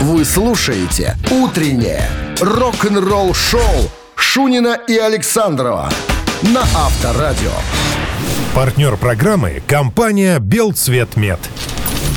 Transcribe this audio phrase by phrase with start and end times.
[0.00, 2.08] Вы слушаете «Утреннее
[2.40, 5.90] рок-н-ролл-шоу» Шунина и Александрова
[6.42, 7.50] на Авторадио.
[8.54, 11.40] Партнер программы– компания «Белцветмет».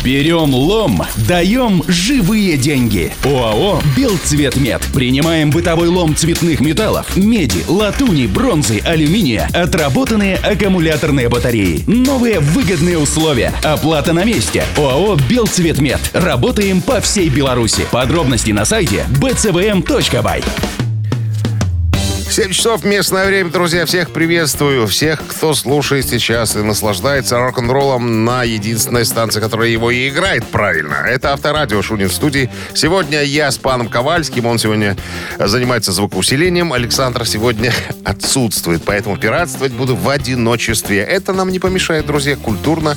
[0.03, 3.13] Берем лом, даем живые деньги.
[3.23, 4.81] ОАО «Белцветмет».
[4.94, 11.83] Принимаем бытовой лом цветных металлов, меди, латуни, бронзы, алюминия, отработанные аккумуляторные батареи.
[11.85, 13.53] Новые выгодные условия.
[13.63, 14.63] Оплата на месте.
[14.76, 15.99] ОАО «Белцветмет».
[16.13, 17.86] Работаем по всей Беларуси.
[17.91, 20.44] Подробности на сайте bcvm.by.
[22.31, 23.85] 7 часов местное время, друзья.
[23.85, 24.88] Всех приветствую.
[24.88, 30.94] Всех, кто слушает сейчас и наслаждается рок-н-роллом на единственной станции, которая его и играет правильно.
[31.05, 32.49] Это Авторадио Шунин в студии.
[32.73, 34.45] Сегодня я с паном Ковальским.
[34.45, 34.95] Он сегодня
[35.39, 36.72] занимается звукоусилением.
[36.72, 37.73] Александр сегодня
[38.05, 41.00] отсутствует, поэтому пиратствовать буду в одиночестве.
[41.00, 42.95] Это нам не помешает, друзья, культурно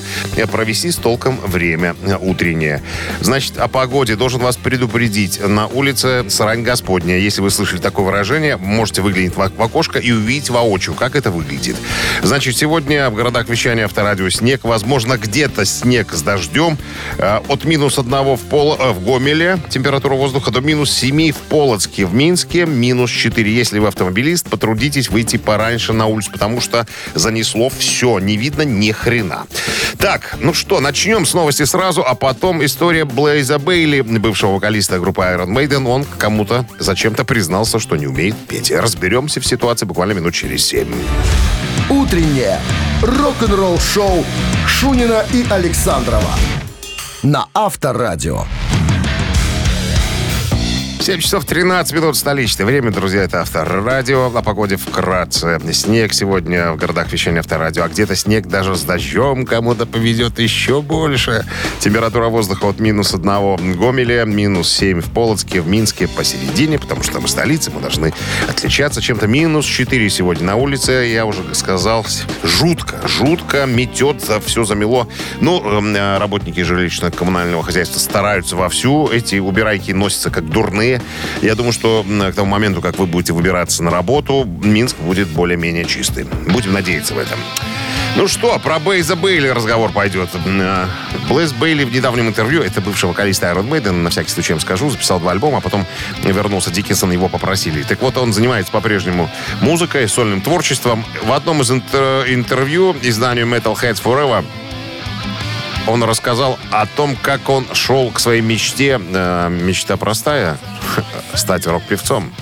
[0.53, 2.84] провести с толком время утреннее.
[3.20, 5.41] Значит, о погоде должен вас предупредить.
[5.45, 7.19] На улице срань господня.
[7.19, 11.77] Если вы слышали такое выражение, можете выглядеть в окошко и увидеть воочию, как это выглядит.
[12.22, 14.61] Значит, сегодня в городах вещания Авторадио снег.
[14.64, 16.78] Возможно, где-то снег с дождем.
[17.19, 21.36] Э, от минус одного в, Пол, э, в Гомеле температура воздуха до минус 7 в
[21.36, 22.06] Полоцке.
[22.06, 23.53] В Минске минус 4.
[23.53, 28.19] Если вы автомобилист, потрудитесь выйти пораньше на улицу, потому что занесло все.
[28.19, 29.47] Не видно ни хрена.
[29.98, 35.22] Так, ну что, начнем с новости сразу, а потом история Блейза Бейли, бывшего вокалиста группы
[35.22, 35.88] Iron Maiden.
[35.88, 38.70] Он кому-то зачем-то признался, что не умеет петь.
[39.15, 40.93] Разберемся в ситуации буквально минут через семь.
[41.89, 42.59] Утреннее
[43.01, 44.25] рок-н-ролл-шоу
[44.67, 46.34] Шунина и Александрова
[47.23, 48.45] на Авторадио.
[51.05, 54.33] 7 часов 13 минут столичное время, друзья, это Авторадио.
[54.34, 55.60] О погоде вкратце.
[55.70, 60.80] Снег сегодня в городах вещания Авторадио, а где-то снег даже с дождем кому-то повезет еще
[60.80, 61.44] больше.
[61.78, 67.02] Температура воздуха от минус 1 в Гомеле, минус 7 в Полоцке, в Минске посередине, потому
[67.02, 68.14] что мы столица, мы должны
[68.48, 69.27] отличаться чем-то.
[69.27, 72.06] Минус 4 сегодня на улице, я уже сказал,
[72.43, 75.06] жутко, жутко метет, все замело.
[75.43, 80.94] Ну, э, работники жилищно-коммунального хозяйства стараются вовсю, эти убирайки носятся как дурные,
[81.43, 85.84] я думаю, что к тому моменту, как вы будете выбираться на работу, Минск будет более-менее
[85.84, 86.25] чистый.
[86.49, 87.38] Будем надеяться в этом.
[88.16, 90.28] Ну что, про Бейза Бейли разговор пойдет.
[90.47, 90.87] Э,
[91.28, 94.88] Блэз Бейли в недавнем интервью, это бывший вокалист Iron Maiden, на всякий случай им скажу,
[94.88, 95.84] записал два альбома, а потом
[96.22, 97.82] вернулся Диккенсон, его попросили.
[97.82, 99.28] Так вот, он занимается по-прежнему
[99.61, 101.05] музыкой, сольным творчеством.
[101.25, 104.44] В одном из интер- интервью изданию Metal Heads Forever
[105.87, 109.00] он рассказал о том, как он шел к своей мечте.
[109.00, 110.59] Э, мечта простая—
[111.34, 112.33] стать рок-певцом.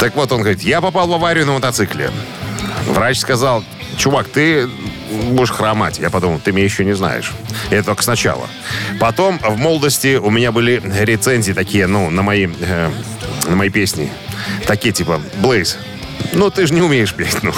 [0.00, 2.10] Так вот, он говорит, я попал в аварию на мотоцикле.
[2.86, 3.64] Врач сказал,
[3.96, 4.68] чувак, ты
[5.30, 5.98] будешь хромать.
[5.98, 7.32] Я подумал, ты меня еще не знаешь.
[7.70, 8.46] Это только сначала.
[9.00, 12.90] Потом, в молодости, у меня были рецензии такие, ну, на мои, э,
[13.48, 14.10] на мои песни.
[14.66, 15.78] Такие типа, Блейз,
[16.32, 17.42] ну, ты же не умеешь петь.
[17.42, 17.52] Ну.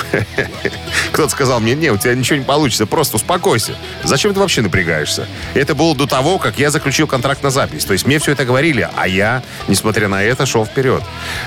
[1.13, 3.75] Кто-то сказал мне, не, у тебя ничего не получится, просто успокойся.
[4.05, 5.27] Зачем ты вообще напрягаешься?
[5.55, 7.85] Это было до того, как я заключил контракт на запись.
[7.85, 11.03] То есть мне все это говорили, а я, несмотря на это, шел вперед.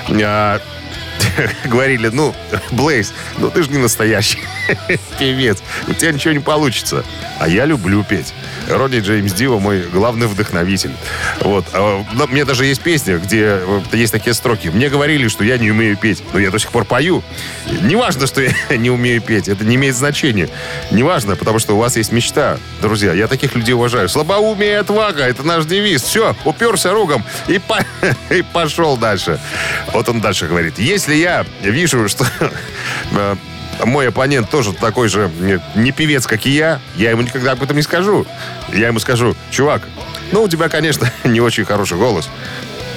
[0.08, 0.60] А,
[1.64, 2.34] говорили, ну,
[2.70, 4.40] Блейз, ну ты же не настоящий
[5.18, 5.58] певец,
[5.88, 7.04] у тебя ничего не получится.
[7.38, 8.32] А я люблю петь.
[8.68, 10.92] Ронни Джеймс Дио мой главный вдохновитель.
[11.40, 11.66] Вот.
[11.72, 14.68] А, у даже есть песня, где э, есть такие строки.
[14.68, 17.22] Мне говорили, что я не умею петь, но я до сих пор пою.
[17.82, 20.48] Не важно, что я не умею петь, это не имеет значения.
[20.90, 22.58] Не важно, потому что у вас есть мечта.
[22.82, 24.08] Друзья, я таких людей уважаю.
[24.08, 26.02] Слабоумие и отвага, это наш девиз.
[26.02, 27.78] Все, уперся рогом и, по...
[28.34, 29.40] и пошел дальше.
[29.92, 30.78] Вот он дальше говорит.
[30.78, 32.26] Если я вижу, что
[33.12, 33.36] э,
[33.84, 35.30] мой оппонент тоже такой же
[35.74, 38.26] не певец, как и я, я ему никогда об этом не скажу.
[38.72, 39.82] Я ему скажу, чувак,
[40.32, 42.28] ну, у тебя, конечно, не очень хороший голос.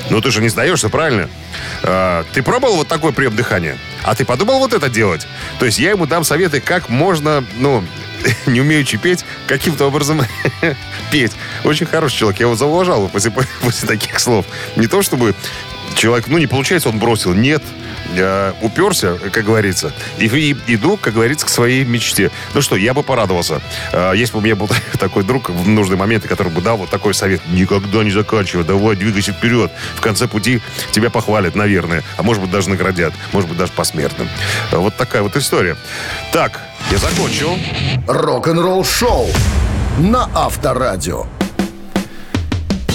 [0.09, 1.29] Но ты же не сдаешься, правильно?
[1.83, 3.77] А, ты пробовал вот такой прием дыхания?
[4.03, 5.27] А ты подумал вот это делать?
[5.59, 7.83] То есть я ему дам советы, как можно, ну,
[8.45, 10.21] не умеючи петь, каким-то образом
[11.11, 11.31] петь.
[11.63, 12.39] Очень хороший человек.
[12.39, 14.45] Я его зауважал после, после таких слов.
[14.75, 15.35] Не то чтобы
[15.95, 17.33] человек, ну, не получается, он бросил.
[17.33, 17.61] Нет,
[18.15, 22.31] я уперся, как говорится, и, и иду, как говорится, к своей мечте.
[22.53, 23.61] Ну что, я бы порадовался.
[23.91, 24.69] А, если бы у меня был
[24.99, 27.41] такой друг в нужные моменты, который бы дал вот такой совет.
[27.47, 29.71] Никогда не заканчивай, давай, двигайся вперед.
[29.95, 32.03] В конце пути тебя похвалят, наверное.
[32.17, 33.13] А может быть, даже наградят.
[33.31, 34.27] Может быть, даже посмертно.
[34.71, 35.75] Вот такая вот история.
[36.31, 36.59] Так,
[36.91, 37.57] я закончил.
[38.07, 39.27] Рок-н-ролл шоу
[39.97, 41.25] на Авторадио.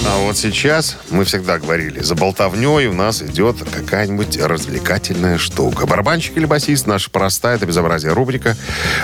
[0.07, 5.85] А вот сейчас, мы всегда говорили, за болтовней у нас идет какая-нибудь развлекательная штука.
[5.85, 8.55] Барабанщик или басист наша простая, это безобразие рубрика.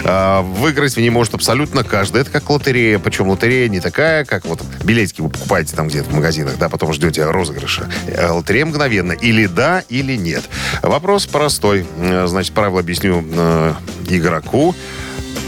[0.03, 2.21] А, выиграть в ней может абсолютно каждый.
[2.21, 2.99] Это как лотерея.
[2.99, 6.93] Причем лотерея не такая, как вот билетики вы покупаете там где-то в магазинах, да, потом
[6.93, 7.89] ждете розыгрыша.
[8.07, 9.11] Э, лотерея мгновенно.
[9.11, 10.43] Или да, или нет.
[10.81, 11.85] Вопрос простой.
[11.97, 13.73] Э, значит, правила объясню э,
[14.09, 14.75] игроку.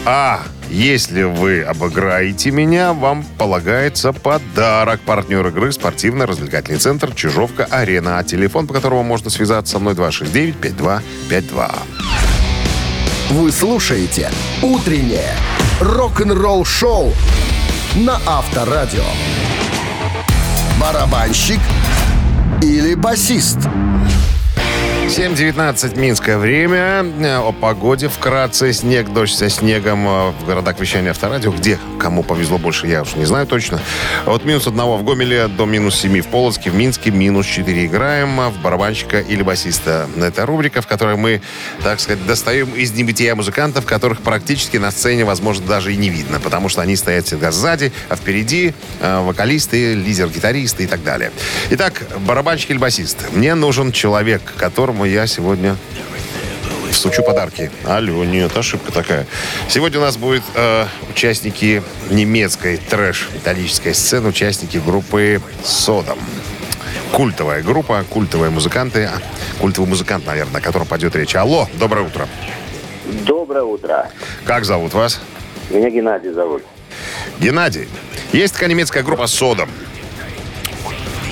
[0.04, 5.00] А если вы обыграете меня, вам полагается подарок.
[5.00, 8.22] Партнер игры спортивно-развлекательный центр «Чижовка-Арена».
[8.24, 11.72] Телефон, по которому можно связаться со мной, 269-5252.
[13.30, 14.30] Вы слушаете
[14.62, 15.34] «Утреннее
[15.80, 17.12] рок-н-ролл-шоу»
[17.96, 19.04] на Авторадио.
[20.80, 21.60] Барабанщик
[22.62, 23.58] или басист?
[25.08, 27.02] 7.19 Минское время.
[27.40, 28.74] О погоде вкратце.
[28.74, 31.50] Снег, дождь со снегом э, в городах вещания авторадио.
[31.50, 33.80] Где кому повезло больше, я уж не знаю точно.
[34.26, 36.70] От минус одного в Гомеле до минус 7 в Полоцке.
[36.70, 40.06] В Минске минус 4 играем в барабанщика или басиста.
[40.18, 41.40] Это рубрика, в которой мы,
[41.82, 46.38] так сказать, достаем из небытия музыкантов, которых практически на сцене, возможно, даже и не видно.
[46.38, 51.32] Потому что они стоят всегда сзади, а впереди э, вокалисты, лидер-гитаристы и так далее.
[51.70, 53.32] Итак, барабанщик или басист.
[53.32, 55.76] Мне нужен человек, которому которому я сегодня
[56.90, 57.70] всучу подарки.
[57.84, 59.26] Алло, нет, ошибка такая.
[59.68, 66.18] Сегодня у нас будут э, участники немецкой трэш-металлической сцены, участники группы «Содом».
[67.12, 69.04] Культовая группа, культовые музыканты.
[69.04, 69.20] А,
[69.60, 71.36] культовый музыкант, наверное, о котором пойдет речь.
[71.36, 72.26] Алло, доброе утро.
[73.24, 74.10] Доброе утро.
[74.44, 75.20] Как зовут вас?
[75.70, 76.64] Меня Геннадий зовут.
[77.38, 77.88] Геннадий.
[78.32, 79.70] Есть такая немецкая группа «Содом».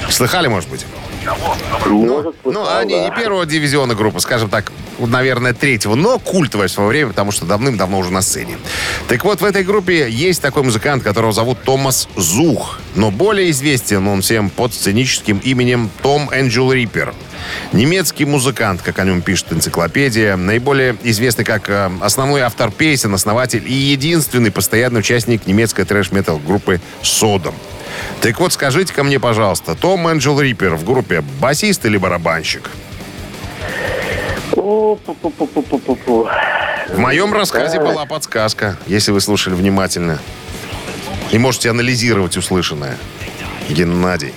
[0.09, 0.87] Слыхали, может быть?
[1.87, 6.89] Ну, слыхал, они не первого дивизиона группа, скажем так, наверное, третьего, но культовая в свое
[6.89, 8.59] время, потому что давным-давно уже на сцене.
[9.09, 14.07] Так вот, в этой группе есть такой музыкант, которого зовут Томас Зух, но более известен
[14.07, 17.15] он всем под сценическим именем Том Энджел Риппер.
[17.73, 23.65] Немецкий музыкант, как о нем пишет энциклопедия, наиболее известный как э, основной автор песен, основатель
[23.67, 27.55] и единственный постоянный участник немецкой трэш-метал группы «Содом».
[28.21, 32.71] Так вот, скажите-ка мне, пожалуйста, Том Энджел Риппер в группе басист или барабанщик?
[36.89, 40.19] В моем рассказе была подсказка, если вы слушали внимательно.
[41.33, 42.97] И можете анализировать услышанное.
[43.69, 44.33] Геннадий.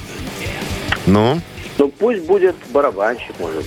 [1.05, 1.41] Ну?
[1.79, 3.65] Ну, пусть будет барабанщик, может.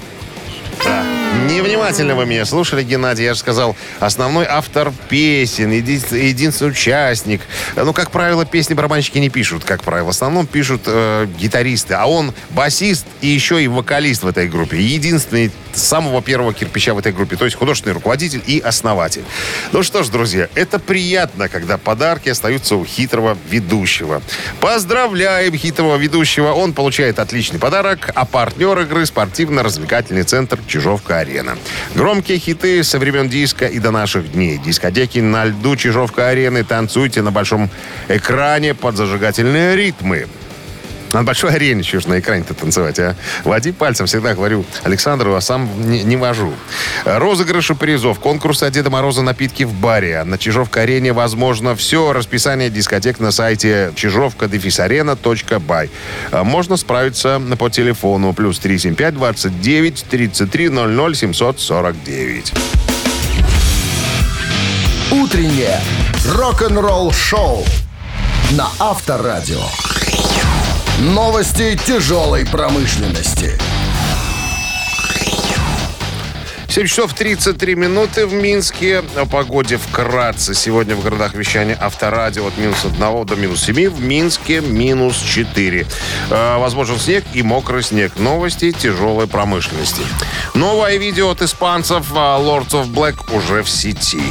[1.49, 3.25] Невнимательно вы меня слушали, Геннадий.
[3.25, 7.43] Я же сказал, основной автор песен, еди- единственный участник.
[7.77, 10.07] Ну, как правило, песни барабанщики не пишут, как правило.
[10.07, 11.95] В основном пишут э, гитаристы.
[11.95, 14.81] А он басист и еще и вокалист в этой группе.
[14.81, 17.37] Единственный самого первого кирпича в этой группе.
[17.37, 19.25] То есть художественный руководитель и основатель.
[19.73, 24.23] Ну что ж, друзья, это приятно, когда подарки остаются у хитрого ведущего.
[24.61, 26.53] Поздравляем хитрого ведущего.
[26.53, 28.11] Он получает отличный подарок.
[28.15, 30.59] А партнер игры спортивно-развлекательный центр
[31.23, 31.57] Чижовка-Арена.
[31.95, 34.59] Громкие хиты со времен диска и до наших дней.
[34.59, 36.65] Дискотеки на льду Чижовка-Арены.
[36.65, 37.71] Танцуйте на большом
[38.09, 40.27] экране под зажигательные ритмы.
[41.13, 43.15] На большой арене ж на экране-то танцевать, а?
[43.45, 46.55] Води пальцем, всегда говорю Александру, а сам не, не вожу.
[47.05, 50.25] Розыгрыши призов, конкурсы от Деда Мороза напитки в баре.
[50.25, 52.13] На Чижовка-арене возможно все.
[52.13, 55.91] Расписание дискотек на сайте чижовка-арена.бай.
[56.31, 62.53] А Можно справиться по телефону плюс 375 29 33 00 749.
[65.11, 65.79] Утреннее
[66.27, 67.65] рок-н-ролл-шоу
[68.53, 69.63] на Авторадио.
[71.01, 73.59] Новости тяжелой промышленности.
[76.69, 79.03] 7 часов 33 минуты в Минске.
[79.17, 80.55] О погоде вкратце.
[80.55, 83.91] Сегодня в городах вещания Авторадио от минус 1 до минус 7.
[83.91, 85.87] В Минске минус 4.
[86.31, 88.13] Э, возможен снег и мокрый снег.
[88.17, 90.03] Новости тяжелой промышленности.
[90.55, 94.23] Новое видео от испанцев э, Lords of Black уже в сети.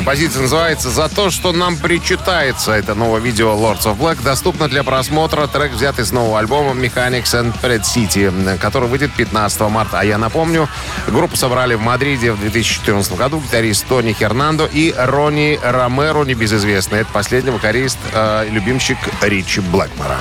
[0.00, 2.72] Композиция называется «За то, что нам причитается».
[2.72, 4.24] Это новое видео Lords of Black.
[4.24, 5.46] Доступно для просмотра.
[5.46, 10.00] Трек взят из нового альбома Mechanics and Pred City, который выйдет 15 марта.
[10.00, 10.70] А я напомню,
[11.06, 17.00] группу собрали в Мадриде в 2014 году гитарист Тони Хернандо и Ронни Ромеро, небезызвестный.
[17.00, 20.16] Это последний вокалист э, любимчик Ричи Блэкмора.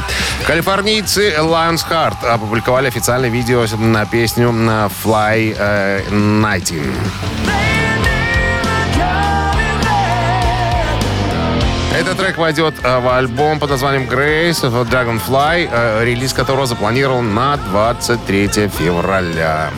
[0.45, 7.78] Калифорнийцы Lions Heart опубликовали официальное видео на песню на Fly э, Nighting.
[11.99, 17.33] Этот трек войдет э, в альбом под названием Grace of Dragonfly, э, релиз которого запланирован
[17.33, 19.69] на 23 февраля.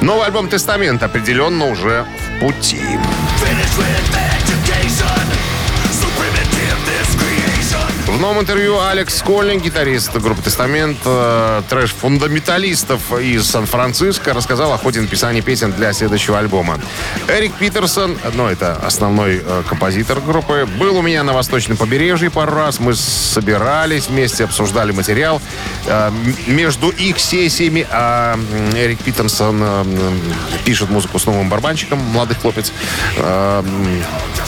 [0.00, 2.80] Новый альбом «Тестамент» определенно уже в пути.
[8.20, 15.40] Новом интервью Алекс Скольник, гитарист группы «Тестамент», э, трэш-фундаменталистов из Сан-Франциско, рассказал о ходе написания
[15.40, 16.80] песен для следующего альбома.
[17.28, 22.54] Эрик Питерсон, ну, это основной э, композитор группы, был у меня на восточном побережье пару
[22.54, 22.80] раз.
[22.80, 25.40] Мы собирались вместе, обсуждали материал.
[25.86, 26.10] Э,
[26.46, 28.44] между их сессиями м,
[28.74, 29.84] Эрик Питерсон э,
[30.64, 32.72] пишет музыку с новым барабанщиком, молодой хлопец.
[33.16, 33.62] Э,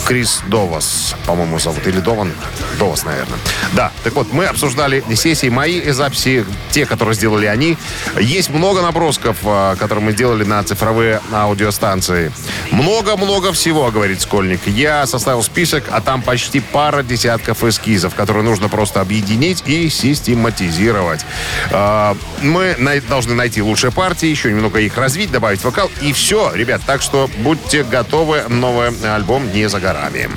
[0.07, 1.87] Крис Довас, по-моему, зовут.
[1.87, 2.33] Или Дован?
[2.79, 3.39] Довас, наверное.
[3.73, 7.77] Да, так вот, мы обсуждали сессии мои записи, те, которые сделали они.
[8.19, 12.33] Есть много набросков, а, которые мы сделали на цифровые аудиостанции.
[12.71, 14.61] Много-много всего, говорит Скольник.
[14.67, 21.25] Я составил список, а там почти пара десятков эскизов, которые нужно просто объединить и систематизировать.
[21.71, 22.77] А, Мы
[23.09, 26.83] должны найти лучшие партии, еще немного их развить, добавить вокал, и все, ребят.
[26.87, 30.29] Так что будьте готовы, новый альбом не за горами.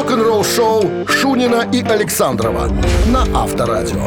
[0.00, 2.68] Рок-н-ролл шоу Шунина и Александрова
[3.08, 4.02] на Авторадио.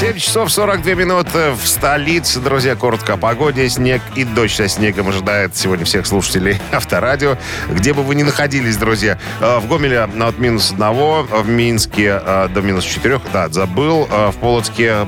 [0.00, 2.40] 7 часов 42 минуты в столице.
[2.40, 3.68] Друзья, коротко о погоде.
[3.68, 7.38] Снег и дождь со снегом ожидает сегодня всех слушателей Авторадио.
[7.70, 9.16] Где бы вы ни находились, друзья.
[9.40, 13.20] Э, В Гомеле от минус 1, в Минске э, до минус 4.
[13.32, 14.08] Да, забыл.
[14.10, 15.06] Э, В Полоцке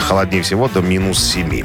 [0.00, 1.64] холоднее всего до минус 7.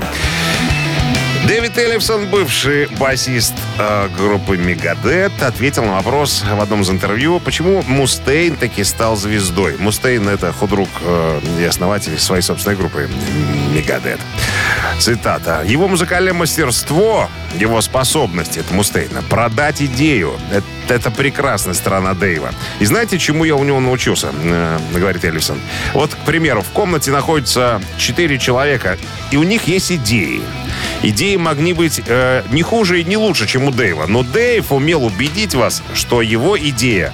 [1.48, 7.82] Дэвид Эллифсон, бывший басист э, группы Мегадет, ответил на вопрос в одном из интервью, почему
[7.88, 9.78] Мустейн таки стал звездой.
[9.78, 13.10] Мустейн— это худрук э, и основатель своей собственной группы
[13.74, 14.20] Мегадет.
[15.00, 15.64] Цитата.
[15.66, 20.34] «Его музыкальное мастерство, его способность, это Мустейна, продать идею.
[20.52, 22.52] Это, это прекрасная сторона Дэйва.
[22.82, 25.62] И знаете, чему я у него научился?» э, говорит Эллифсон.
[25.94, 28.98] Вот, к примеру, в комнате находится четыре человека,
[29.32, 30.42] и у них есть идеи.
[31.04, 34.08] Идеи могли быть э, не хуже и не лучше, чем у Дэйва.
[34.08, 37.14] Но Дэйв умел убедить вас, что его идея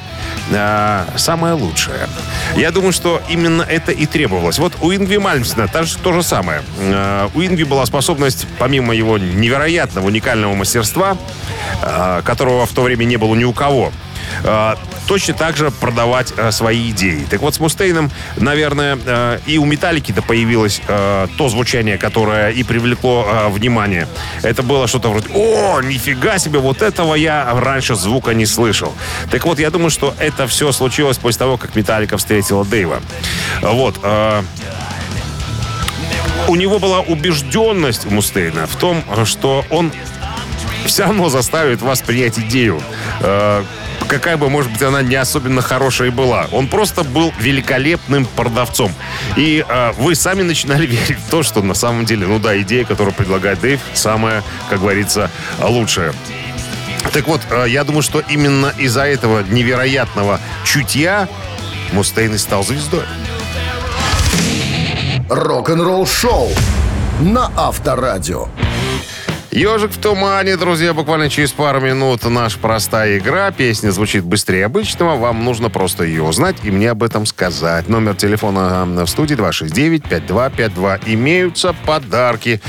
[0.52, 2.08] э, самая лучшая.
[2.56, 4.58] Я думаю, что именно это и требовалось.
[4.58, 6.62] Вот у Ингви Мальмсена то, же- то же самое.
[6.80, 11.18] Э, у Ингви была способность, помимо его невероятного, уникального мастерства,
[11.82, 13.92] э, которого в то время не было ни у кого,
[14.44, 14.76] э,
[15.08, 17.26] точно так же продавать э, свои идеи.
[17.30, 22.64] Так вот, с Мустейном, наверное, э, и у Металлики-то появилось э, то звучание, которое и
[22.64, 24.08] привлекло э, внимание.
[24.42, 28.94] Это было что-то вроде «О, нифига себе, вот этого я раньше звука не слышал».
[29.32, 33.02] Так вот, я думаю, что это все случилось после того, как Металлика встретила Дэйва.
[33.62, 34.00] Вот.
[34.04, 34.44] э,
[36.48, 39.92] у него была убежденность Мустейна в том, что он
[40.86, 42.82] все равно заставит вас принять идею.
[44.08, 46.48] Какая бы, может быть, она не особенно хорошая была.
[46.52, 48.92] Он просто был великолепным продавцом.
[49.36, 52.86] И э, вы сами начинали верить в то, что на самом деле, ну да, идея,
[52.86, 55.30] которую предлагает Дэйв, самая, как говорится,
[55.60, 56.14] лучшая.
[57.12, 61.28] Так вот, э, я думаю, что именно из-за этого невероятного чутья
[61.92, 63.04] Мустейн и стал звездой.
[65.30, 66.50] Рок-н-ролл шоу
[67.22, 68.48] на Авторадио.
[69.54, 73.52] Ежик в тумане, друзья, буквально через пару минут наша простая игра.
[73.52, 75.16] Песня звучит быстрее обычного.
[75.16, 77.88] Вам нужно просто ее узнать и мне об этом сказать.
[77.88, 81.02] Номер телефона э, в студии 269-5252.
[81.06, 82.62] Имеются подарки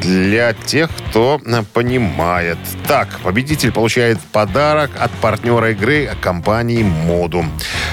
[0.00, 2.58] для тех, кто э, понимает.
[2.86, 7.44] Так, победитель получает подарок от партнера игры компании «Моду».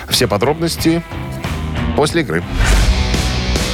[0.09, 1.01] Все подробности
[1.95, 2.43] после игры.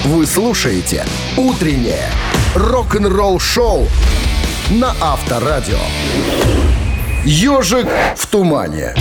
[0.05, 2.09] Вы слушаете «Утреннее
[2.55, 3.89] рок-н-ролл-шоу»
[4.69, 5.79] на Авторадио.
[7.23, 8.93] «Ежик в тумане».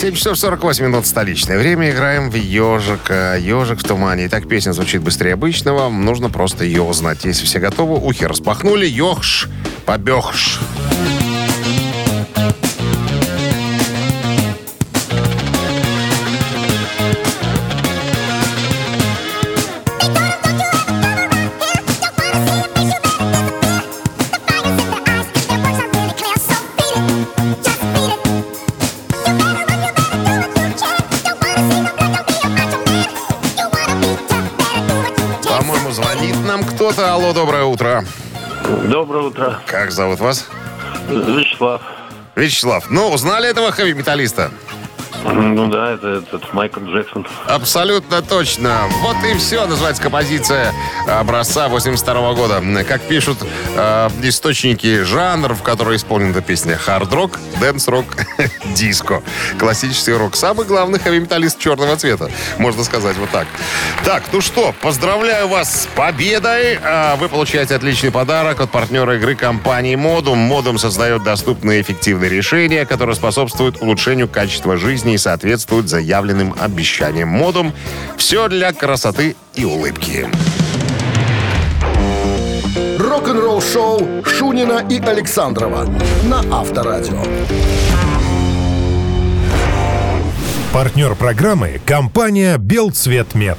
[0.00, 1.90] 7 часов 48 минут столичное время.
[1.90, 3.36] Играем в ежика.
[3.38, 4.26] Ежик в тумане.
[4.26, 5.88] Итак, песня звучит быстрее обычного.
[5.88, 7.24] Нужно просто ее узнать.
[7.24, 8.86] Если все готовы, ухи распахнули.
[8.86, 9.48] Ехш,
[9.86, 10.60] побегш.
[36.94, 37.14] Кто-то.
[37.14, 38.04] Алло, доброе утро.
[38.84, 39.60] Доброе утро.
[39.66, 40.46] Как зовут вас?
[41.08, 41.82] Вячеслав.
[42.36, 42.90] Вячеслав.
[42.90, 44.50] Ну, узнали этого хэви-металлиста?
[45.24, 47.26] Ну да, это этот Майкл Джексон.
[47.46, 48.82] Абсолютно точно.
[49.00, 50.72] Вот и все, называется композиция
[51.08, 52.62] образца 82 года.
[52.86, 53.38] Как пишут
[53.74, 56.76] э, источники жанр, в который исполнена эта песня.
[56.76, 58.04] Хард-рок, дэнс-рок,
[58.74, 59.22] диско.
[59.58, 60.36] Классический рок.
[60.36, 63.46] Самый главный хэви-металлист черного цвета, можно сказать вот так.
[64.04, 66.78] Так, ну что, поздравляю вас с победой.
[66.82, 70.38] А, Вы получаете отличный подарок от партнера игры компании Модум.
[70.38, 77.28] Модум создает доступные эффективные решения, которые способствуют улучшению качества жизни и соответствуют заявленным обещаниям.
[77.28, 77.72] Модум–
[78.16, 80.28] все для красоты и улыбки.
[82.98, 85.86] Рок-н-ролл шоу Шунина и Александрова
[86.24, 87.22] на Авторадио.
[90.74, 93.58] Партнер программы– компания «Белцветмет».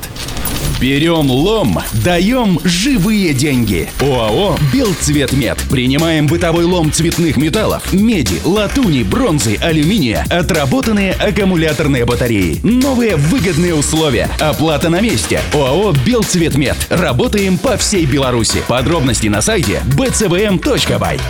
[0.82, 3.88] Берем лом, даем живые деньги.
[4.02, 5.58] ОАО «Белцветмет».
[5.72, 12.60] Принимаем бытовой лом цветных металлов, меди, латуни, бронзы, алюминия, отработанные аккумуляторные батареи.
[12.64, 14.30] Новые выгодные условия.
[14.42, 15.40] Оплата на месте.
[15.54, 16.76] ОАО «Белцветмет».
[16.90, 18.62] Работаем по всей Беларуси.
[18.68, 21.22] Подробности на сайте bcvm.by.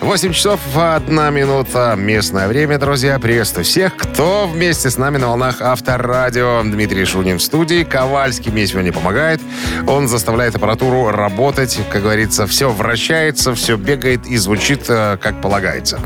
[0.00, 1.94] 8 часов 1 минута.
[1.96, 3.18] Местное время, друзья.
[3.18, 6.62] Приветствую всех, кто вместе с нами на волнах Авторадио.
[6.62, 7.82] Дмитрий Шунин в студии.
[7.82, 9.40] Ковальский мне сегодня помогает.
[9.86, 11.78] Он заставляет аппаратуру работать.
[11.90, 16.00] Как говорится, все вращается, все бегает и звучит, э, как полагается.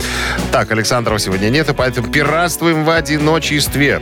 [0.50, 4.00] Так, Александрова сегодня нет, и поэтому пиратствуем в одиночестве.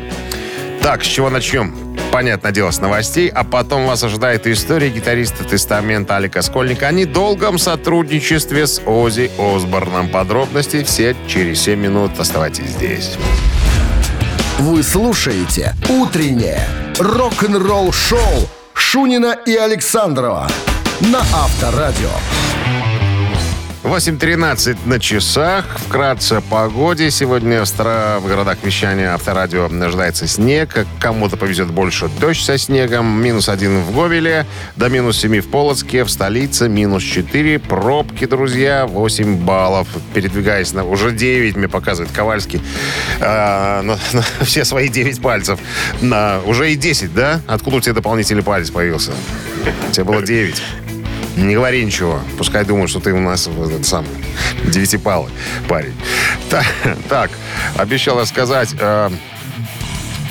[0.82, 1.89] Так, с чего начнем?
[2.12, 7.56] Понятное дело, с новостей, а потом вас ожидает история гитариста Тестамента Алика Скольника о недолгом
[7.56, 10.08] сотрудничестве с Ози Осборном.
[10.08, 12.18] Подробности все через 7 минут.
[12.18, 13.16] Оставайтесь здесь.
[14.58, 16.66] Вы слушаете «Утреннее
[16.98, 20.48] рок-н-ролл-шоу» Шунина и Александрова
[21.00, 22.10] на Авторадио.
[23.82, 25.64] 8.13 на часах.
[25.78, 27.10] Вкратце о погоде.
[27.10, 30.86] Сегодня в, городах вещания авторадио ожидается снег.
[31.00, 33.22] Кому-то повезет больше дождь со снегом.
[33.22, 34.44] Минус один в Говеле.
[34.76, 36.04] До минус 7 в Полоцке.
[36.04, 37.58] В столице минус 4.
[37.58, 39.88] Пробки, друзья, 8 баллов.
[40.12, 40.84] Передвигаясь на...
[40.84, 42.60] Уже 9 мне показывает Ковальский.
[43.18, 45.58] На- на все свои 9 пальцев.
[46.02, 47.40] На, уже и 10, да?
[47.46, 49.12] Откуда у тебя дополнительный палец появился?
[49.88, 50.62] У тебя было 9.
[51.36, 52.20] Не говори ничего.
[52.36, 54.10] Пускай думают, что ты у нас этот самый
[54.64, 55.32] девятипалый
[55.68, 55.94] парень.
[56.48, 56.66] Так,
[57.08, 57.30] так
[57.76, 59.10] обещал рассказать э,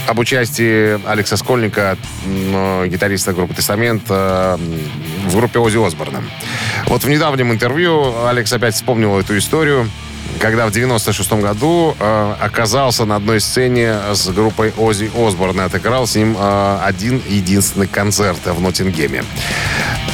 [0.07, 4.57] об участии Алекса Скольника, э, гитариста группы «Тестамент», э,
[5.27, 6.23] в группе Ози Осборна.
[6.87, 9.89] Вот в недавнем интервью Алекс опять вспомнил эту историю,
[10.39, 15.65] когда в 96 году э, оказался на одной сцене с группой Ози Осборна.
[15.65, 19.23] Отыграл с ним э, один единственный концерт в Ноттингеме.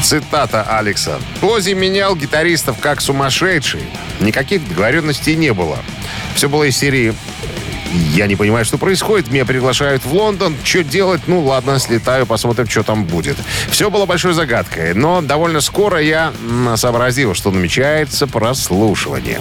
[0.02, 1.20] Цитата Алекса.
[1.42, 3.84] «Ози менял гитаристов как сумасшедший.
[4.20, 5.78] Никаких договоренностей не было.
[6.36, 7.14] Все было из серии
[8.14, 9.32] я не понимаю, что происходит.
[9.32, 10.56] Меня приглашают в Лондон.
[10.64, 11.22] Что делать?
[11.28, 13.38] Ну, ладно, слетаю, посмотрим, что там будет.
[13.70, 14.94] Все было большой загадкой.
[14.94, 16.34] Но довольно скоро я
[16.76, 19.40] сообразил, что намечается прослушивание.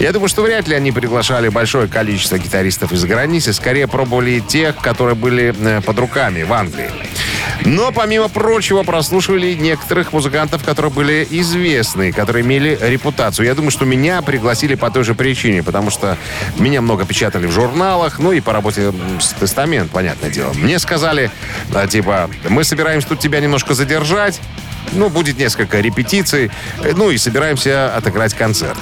[0.00, 3.52] Я думаю, что вряд ли они приглашали большое количество гитаристов из границы.
[3.52, 6.90] Скорее пробовали тех, которые были э, под руками в Англии.
[7.66, 13.44] Но, помимо прочего, прослушивали некоторых музыкантов, которые были известны, которые имели репутацию.
[13.44, 16.16] Я думаю, что меня пригласили по той же причине, потому что
[16.58, 20.54] меня много печатали в журналах, ну и по работе с Тестамент, понятное дело.
[20.54, 21.30] Мне сказали,
[21.74, 24.40] а, типа, мы собираемся тут тебя немножко задержать,
[24.92, 26.50] ну, будет несколько репетиций,
[26.82, 28.78] э, ну и собираемся отыграть концерт.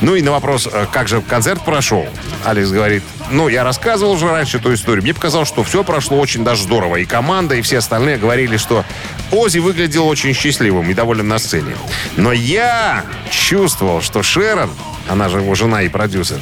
[0.00, 2.06] Ну и на вопрос, э, как же концерт прошел,
[2.44, 5.02] Алекс говорит, ну, я рассказывал уже раньше эту историю.
[5.02, 6.96] Мне показалось, что все прошло очень даже здорово.
[6.96, 8.84] И команда, и все остальные говорили, что
[9.30, 11.76] Ози выглядел очень счастливым и довольным на сцене.
[12.16, 14.70] Но я чувствовал, что Шерон,
[15.08, 16.38] она же его жена и продюсер,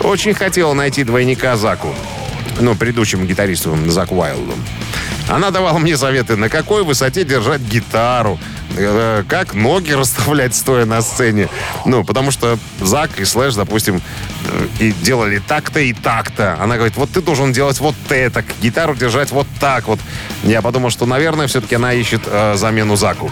[0.00, 1.94] очень хотела найти двойника Заку.
[2.60, 4.54] Ну, предыдущему гитаристу Заку Уайлду.
[5.28, 8.38] Она давала мне советы, на какой высоте держать гитару,
[9.28, 11.48] как ноги расставлять, стоя на сцене.
[11.84, 14.00] Ну, потому что Зак и Слэш, допустим,
[14.46, 16.56] э, и делали так-то и так-то.
[16.60, 20.00] Она говорит, вот ты должен делать вот это, гитару держать вот так вот.
[20.44, 23.30] Я подумал, что, наверное, все-таки она ищет э, замену Заку.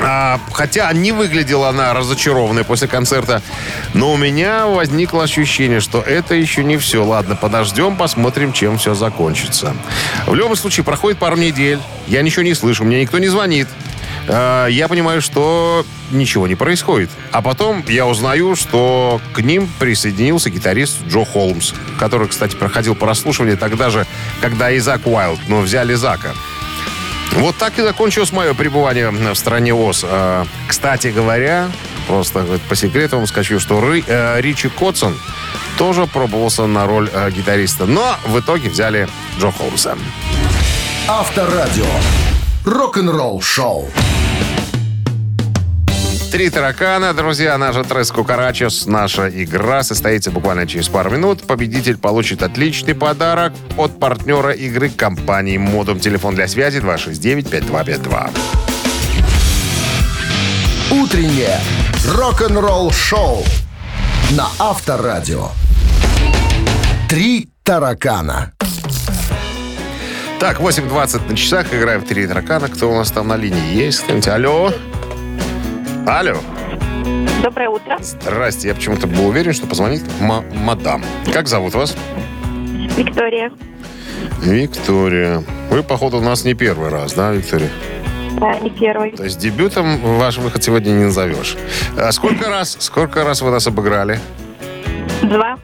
[0.00, 3.42] А, хотя не выглядела она разочарованной после концерта,
[3.94, 7.04] но у меня возникло ощущение, что это еще не все.
[7.04, 9.76] Ладно, подождем, посмотрим, чем все закончится.
[10.26, 11.78] В любом случае, проходит пару недель,
[12.08, 13.68] я ничего не слышу, мне никто не звонит.
[14.28, 17.10] А, я понимаю, что ничего не происходит.
[17.32, 23.56] А потом я узнаю, что к ним присоединился гитарист Джо Холмс, который, кстати, проходил прослушивание
[23.56, 24.06] тогда же,
[24.40, 26.32] когда и Зак Уайлд, но взяли Зака.
[27.32, 30.04] Вот так и закончилось мое пребывание в стране ОС.
[30.06, 31.70] А, Кстати говоря,
[32.06, 35.18] просто по секрету вам скажу, что Ры- э, Ричи Котсон
[35.78, 37.86] тоже пробовался на роль э, гитариста.
[37.86, 39.08] Но в итоге взяли
[39.40, 39.96] Джо Холмса.
[41.08, 41.86] Авторадио.
[42.64, 43.90] Рок-н-ролл шоу.
[46.30, 48.86] Три таракана, друзья, наша Трес Кукарачес.
[48.86, 51.42] Наша игра состоится буквально через пару минут.
[51.42, 55.98] Победитель получит отличный подарок от партнера игры компании Модум.
[55.98, 58.30] Телефон для связи 269-5252.
[60.92, 61.58] Утреннее
[62.06, 63.44] рок-н-ролл-шоу
[64.30, 65.48] на Авторадио.
[67.08, 68.52] Три таракана.
[70.42, 71.72] Так, 8.20 на часах.
[71.72, 72.66] Играем в три таракана.
[72.66, 74.00] Кто у нас там на линии есть?
[74.00, 74.26] Кто-нибудь?
[74.26, 74.72] Алло?
[76.04, 76.36] Алло?
[77.44, 77.96] Доброе утро.
[78.00, 78.66] Здрасте.
[78.66, 81.04] Я почему-то был уверен, что позвонит ма- мадам.
[81.32, 81.96] Как зовут вас?
[82.96, 83.52] Виктория.
[84.40, 85.44] Виктория.
[85.70, 87.70] Вы, походу, у нас не первый раз, да, Виктория?
[88.32, 89.12] Да, не первый.
[89.12, 91.56] То есть дебютом ваш выход сегодня не назовешь.
[91.96, 94.18] А сколько раз, сколько раз вы нас обыграли?
[95.22, 95.56] Два.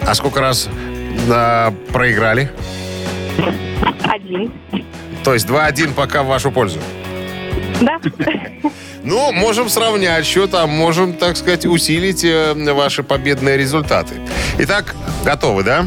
[0.00, 0.68] А сколько раз
[1.30, 2.50] а, проиграли?
[4.04, 4.52] Один.
[5.24, 6.78] То есть 2-1 пока в вашу пользу.
[7.80, 8.00] Да?
[9.02, 14.16] Ну, можем сравнять счет, а можем, так сказать, усилить э, ваши победные результаты.
[14.58, 15.86] Итак, готовы, да?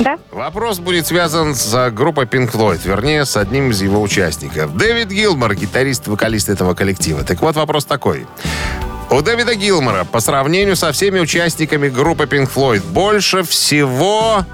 [0.00, 0.18] Да?
[0.30, 4.76] Вопрос будет связан с э, группой Pink Floyd, вернее, с одним из его участников.
[4.76, 7.24] Дэвид Гилмор, гитарист вокалист этого коллектива.
[7.24, 8.26] Так вот, вопрос такой.
[9.10, 14.44] У Дэвида Гилмора по сравнению со всеми участниками группы Pink Floyd больше всего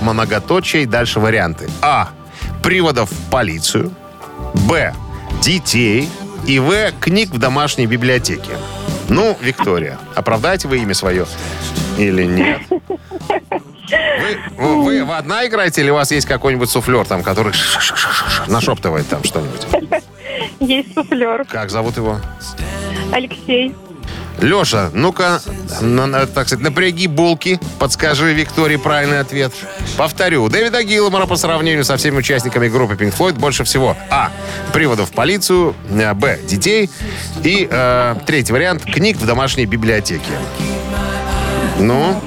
[0.00, 1.68] многоточие и дальше варианты.
[1.82, 2.10] А.
[2.62, 3.92] Приводов в полицию.
[4.68, 4.94] Б.
[5.42, 6.08] Детей.
[6.46, 6.92] И В.
[7.00, 8.52] Книг в домашней библиотеке.
[9.08, 11.26] Ну, Виктория, оправдайте вы имя свое
[11.96, 12.60] или нет?
[12.70, 18.44] Вы, вы, вы- вы одна играете или у вас есть какой-нибудь суфлер там, который ш-ш-ш-ш-ш
[18.48, 19.66] нашептывает там что-нибудь?
[20.60, 21.44] Есть суфлер.
[21.46, 22.18] Как зовут его?
[23.12, 23.74] Алексей.
[24.40, 25.40] Леша, ну-ка,
[26.34, 29.52] так сказать, напряги булки, подскажи Виктории правильный ответ.
[29.96, 34.30] Повторю, Дэвида Гилмора по сравнению со всеми участниками группы Pink Floyd больше всего А.
[34.72, 36.38] Приводов в полицию, э, Б.
[36.44, 36.88] Детей
[37.42, 40.30] и э, третий вариант книг в домашней библиотеке.
[41.78, 42.20] Ну,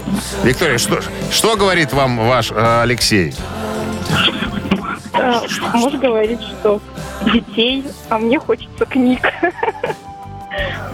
[0.43, 3.33] Виктория, что, что говорит вам ваш э, Алексей?
[5.13, 5.41] Э,
[5.73, 6.81] Муж говорит, что
[7.33, 9.21] детей, а мне хочется книг.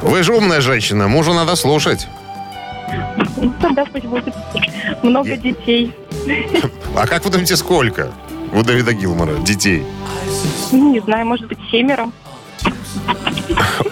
[0.01, 2.07] Вы же умная женщина, мужу надо слушать.
[3.61, 4.33] Тогда пусть будет
[5.03, 5.93] много детей.
[6.95, 8.11] А как вы думаете, сколько
[8.53, 9.83] у Дэвида Гилмора детей?
[10.71, 12.11] Ну, Не знаю, может быть, семеро.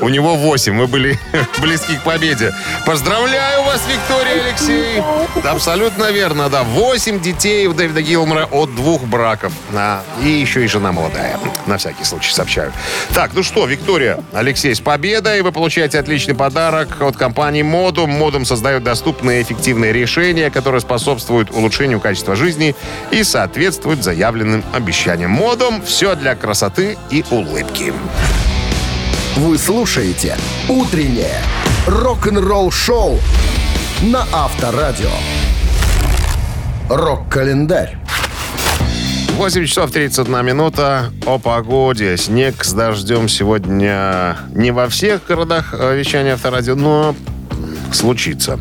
[0.01, 0.77] У него 8.
[0.77, 1.19] Вы были
[1.61, 2.53] близки к победе.
[2.85, 5.01] Поздравляю вас, Виктория Алексей.
[5.43, 6.63] Абсолютно верно, да.
[6.63, 9.53] 8 детей у Дэвида Гилмора от двух браков.
[9.73, 11.39] А, и еще и жена молодая.
[11.65, 12.71] На всякий случай сообщаю.
[13.13, 15.41] Так, ну что, Виктория, Алексей, с победой.
[15.41, 18.09] Вы получаете отличный подарок от компании Модум.
[18.11, 22.75] Модум создает доступные и эффективные решения, которые способствуют улучшению качества жизни
[23.11, 25.31] и соответствуют заявленным обещаниям.
[25.31, 27.93] Модум– все для красоты и улыбки.
[29.37, 30.37] Вы слушаете
[30.69, 31.41] «Утреннее
[31.87, 33.19] рок-н-ролл-шоу»
[34.03, 35.09] на Авторадио.
[36.89, 37.97] Рок-календарь.
[39.35, 42.15] 8 часов 31 минута о погоде.
[42.15, 47.13] Снег с дождем сегодня не во всех городах э, вещания авторадио, но
[47.93, 48.59] случится.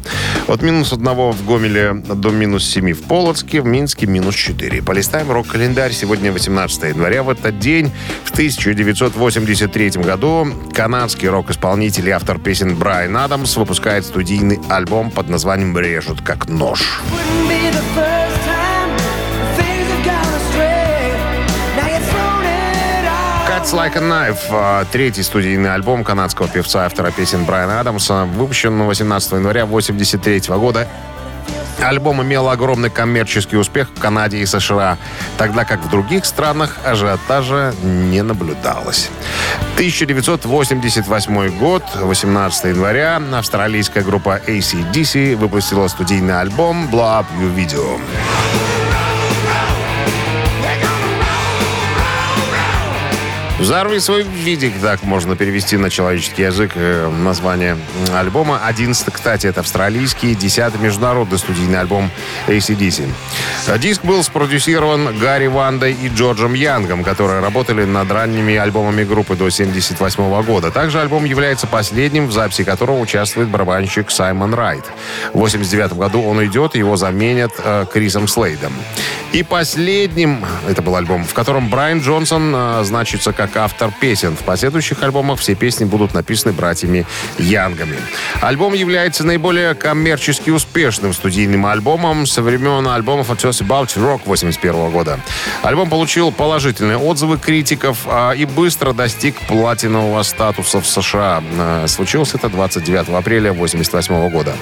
[0.48, 4.82] От минус 1 в Гомеле до минус 7 в Полоцке, в Минске минус 4.
[4.82, 5.92] Полистаем рок-календарь.
[5.92, 7.22] Сегодня 18 января.
[7.22, 7.90] В этот день,
[8.24, 15.76] в 1983 году, канадский рок-исполнитель и автор песен Брайан Адамс выпускает студийный альбом под названием
[15.78, 17.00] «Режут как нож».
[23.64, 28.82] Cuts Like a Knife, а, третий студийный альбом канадского певца автора песен Брайана Адамса, выпущен
[28.82, 30.86] 18 января 1983 года.
[31.82, 34.98] Альбом имел огромный коммерческий успех в Канаде и США,
[35.38, 39.08] тогда как в других странах ажиотажа не наблюдалось.
[39.76, 47.98] 1988 год, 18 января, австралийская группа ACDC выпустила студийный альбом «Blow Up Your Video».
[53.58, 57.78] «Взорви свой видик», так можно перевести на человеческий язык э, название
[58.12, 58.60] альбома.
[58.64, 62.10] 11 кстати, это австралийский, 10 международный студийный альбом
[62.48, 63.08] ACDC.
[63.78, 69.44] Диск был спродюсирован Гарри Вандой и Джорджем Янгом, которые работали над ранними альбомами группы до
[69.44, 70.72] 1978 года.
[70.72, 74.84] Также альбом является последним, в записи которого участвует барабанщик Саймон Райт.
[75.32, 78.72] В 1989 году он уйдет, его заменят э, Крисом Слейдом.
[79.32, 84.36] И последним, это был альбом, в котором Брайан Джонсон э, значится как как автор песен.
[84.36, 87.06] В последующих альбомах все песни будут написаны братьями
[87.38, 87.96] Янгами.
[88.40, 94.90] Альбом является наиболее коммерчески успешным студийным альбомом со времен альбомов от Just About Rock 81
[94.90, 95.20] года.
[95.62, 101.42] Альбом получил положительные отзывы критиков а, и быстро достиг платинового статуса в США.
[101.58, 104.54] А, Случилось это 29 апреля 88 года.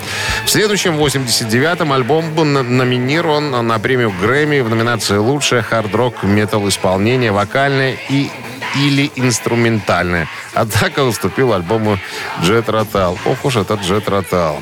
[0.44, 7.32] В следующем 89-м альбом был номинирован на премию Грэмми в номинации «Лучшее хард-рок метал исполнение,
[7.32, 8.30] вокальное и
[8.76, 10.28] или инструментальное.
[10.54, 11.98] Однако уступил альбому
[12.42, 13.18] Джет Ротал.
[13.24, 14.58] Ох уж этот Джет Ротал.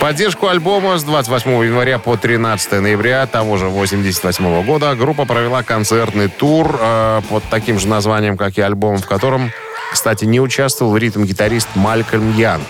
[0.00, 6.28] Поддержку альбома с 28 января по 13 ноября того же 88 года группа провела концертный
[6.28, 9.50] тур э, под таким же названием, как и альбом, в котором,
[9.90, 12.66] кстати, не участвовал ритм-гитарист Малькольм Янг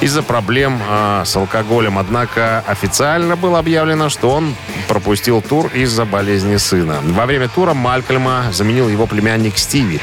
[0.00, 1.98] из-за проблем э, с алкоголем.
[1.98, 4.54] Однако официально было объявлено, что он
[4.88, 7.00] пропустил тур из-за болезни сына.
[7.02, 10.00] Во время тура Малькольма заменил его племянник Стиви.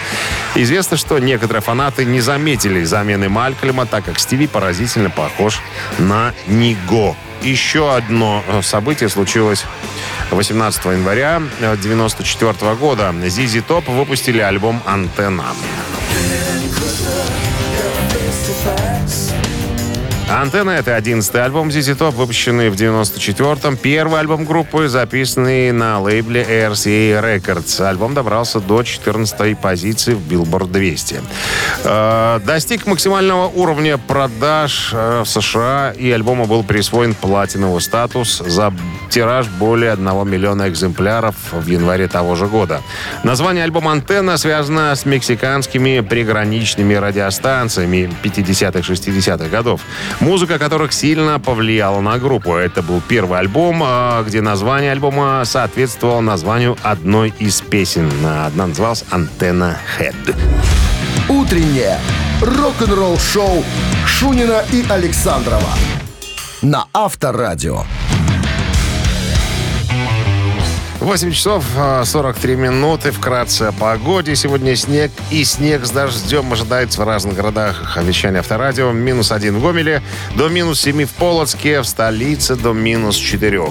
[0.56, 5.62] Известно, что некоторые фанаты не заметили замены Малькольма, так как Стиви поразительно похож
[5.98, 7.16] на Ниго.
[7.41, 9.63] Еще одно э, событие случилось
[10.32, 13.13] 18 января 1994 года.
[13.13, 15.45] ZZ Топ выпустили альбом «Антенна».
[20.30, 23.78] «Антенна»— это 11-й альбом ZZ Top, выпущенный в 94-м.
[23.78, 27.84] Первый альбом группы, записанный на лейбле RCA Records.
[27.84, 31.22] Альбом добрался до 14-й позиции в Billboard 200.
[31.84, 38.72] Э, достиг максимального уровня продаж э, в США, и альбому был присвоен платиновый статус за
[39.10, 42.82] тираж более 1 миллиона экземпляров в январе того же года.
[43.24, 49.82] Название альбома «Антенна» связано с мексиканскими приграничными радиостанциями 50-х, 60-х годов,
[50.20, 52.56] музыка которых сильно повлияла на группу.
[52.56, 58.12] Это был первый альбом, а, где название альбома соответствовало названию одной из песен.
[58.26, 60.36] Одна называлась «Антенна Head».
[61.30, 62.00] Утреннее
[62.42, 63.64] рок-н-ролл-шоу
[64.06, 65.70] Шунина и Александрова
[66.62, 67.84] на Авторадио.
[71.00, 73.12] 8 часов а, 43 минуты.
[73.12, 74.36] Вкратце о погоде.
[74.36, 77.98] Сегодня снег и снег с дождем ожидается в разных городах.
[78.04, 78.92] Вещание авторадио.
[78.92, 80.04] Минус 1 в Гомеле,
[80.36, 83.62] до минус 7 в Полоцке, в столице до минус 4.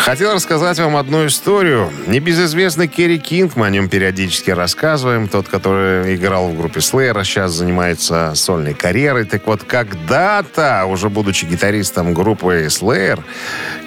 [0.00, 1.92] Хотел рассказать вам одну историю.
[2.06, 5.28] Небезызвестный Керри Кинг, о нем периодически рассказываем.
[5.28, 9.26] Тот, который играл в группе Slayer, а сейчас занимается сольной карьерой.
[9.26, 13.22] Так вот, когда-то, уже будучи гитаристом группы Slayer,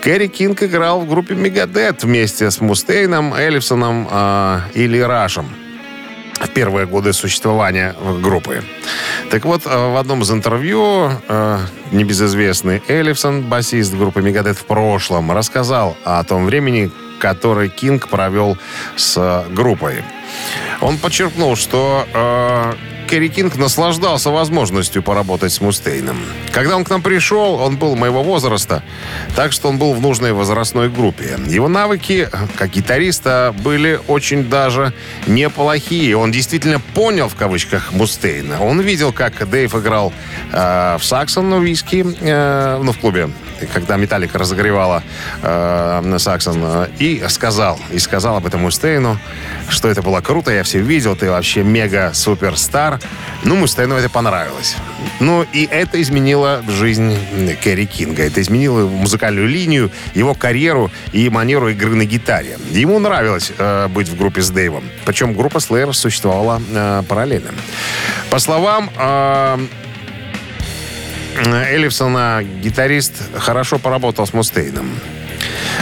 [0.04, 5.63] Керри Кинг играл в группе Megadeth вместе с Мустейном, Эллефсоном э, Ли Рашем
[6.46, 8.64] в первые годы существования группы.
[9.30, 11.60] Так вот, э, в одном из интервью э,
[11.92, 18.58] небезызвестный Эллефсон, басист группы Megadeth в прошлом, рассказал о том времени, который Кинг провел
[18.96, 20.04] с э, группой.
[20.82, 22.74] Он подчеркнул, что э,
[23.14, 26.18] Керри Кинг наслаждался возможностью поработать с Мустейном.
[26.52, 28.82] Когда он к нам пришел, он был моего возраста,
[29.36, 31.38] так что он был в нужной возрастной группе.
[31.46, 34.94] Его навыки как гитариста были очень даже
[35.28, 36.18] неплохие.
[36.18, 38.64] Он действительно понял, в кавычках, Мустейна.
[38.64, 40.12] Он видел, как Дэйв играл
[40.52, 43.30] э, в Саксон, ну, виски, э, ну, в клубе,
[43.72, 45.04] когда Металлика разогревала
[45.42, 49.18] э, Саксон, э, и сказал, и сказал об этом Мустейну,
[49.70, 53.00] что это было круто, я все видел, ты вообще мега-суперстар.
[53.44, 54.76] Ну, Мустейну это понравилось.
[55.20, 57.18] Ну, и это изменило жизнь
[57.64, 58.24] Керри Кинга.
[58.24, 62.58] Это изменило музыкальную линию, его карьеру и манеру игры на гитаре.
[62.72, 64.84] Ему нравилось э, быть в группе с Дэйвом.
[65.06, 67.52] Причем группа Slayer существовала э, параллельно.
[68.30, 69.60] По словам э,
[71.36, 74.90] Эллифсона, гитарист, хорошо поработал с Мустейном.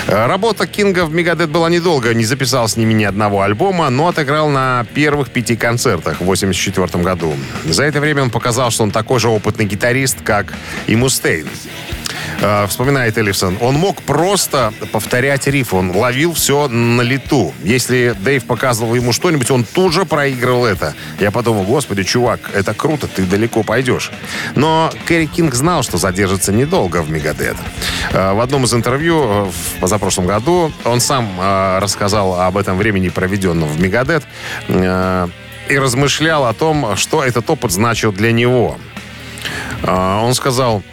[0.08, 4.08] Э, Работа Кинга в Мегадет была недолго, не записал с ними ни одного альбома, но
[4.08, 7.34] отыграл на первых пяти концертах в 1984 году.
[7.66, 10.54] За это время он показал, что он такой же опытный гитарист, как
[10.88, 11.48] и Мустейн.
[12.42, 17.54] Э, Вспоминает Эллифсон, он мог просто повторять риф, он ловил все на лету.
[17.64, 20.96] Если Дэйв показывал ему что-нибудь, он тут же проигрывал это.
[21.20, 24.12] Я подумал, господи, чувак, это круто, ты далеко пойдешь.
[24.56, 27.56] Но Кэрри Кинг знал, что задержится недолго в Мегадет.
[28.12, 32.78] Э, В одном из интервью э, в позапрошлом году он сам э, рассказал об этом
[32.78, 34.24] времени, проведенном в Мегадет,
[34.68, 35.28] э,
[35.70, 38.78] и размышлял о том, что этот опыт значил для него.
[39.84, 40.84] Он сказал,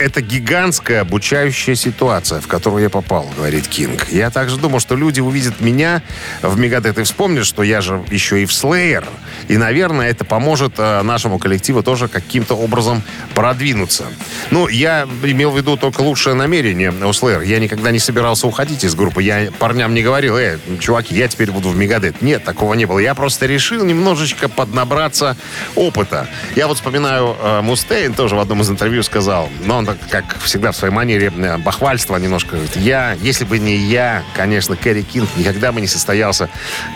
[0.00, 4.08] это гигантская обучающая ситуация, в которую я попал, говорит Кинг.
[4.10, 6.02] Я также думал, что люди увидят меня
[6.40, 9.04] в Мегадет и вспомнят, что я же еще и в Slayer.
[9.48, 13.02] И, наверное, это поможет э, нашему коллективу тоже каким-то образом
[13.34, 14.06] продвинуться.
[14.50, 17.44] Ну, я имел в виду только лучшее намерение у Slayer.
[17.44, 19.22] Я никогда не собирался уходить из группы.
[19.22, 22.22] Я парням не говорил, э, чуваки, я теперь буду в Мегадет.
[22.22, 22.98] Нет, такого не было.
[22.98, 25.36] Я просто решил немножечко поднабраться
[25.74, 26.26] опыта.
[26.56, 30.72] Я вот вспоминаю, э, Мустейн тоже в одном из интервью сказал, но он, как всегда,
[30.72, 35.72] в своей манере э, бахвальства немножко я, если бы не я, конечно, Керри Кинг никогда
[35.72, 36.48] бы не состоялся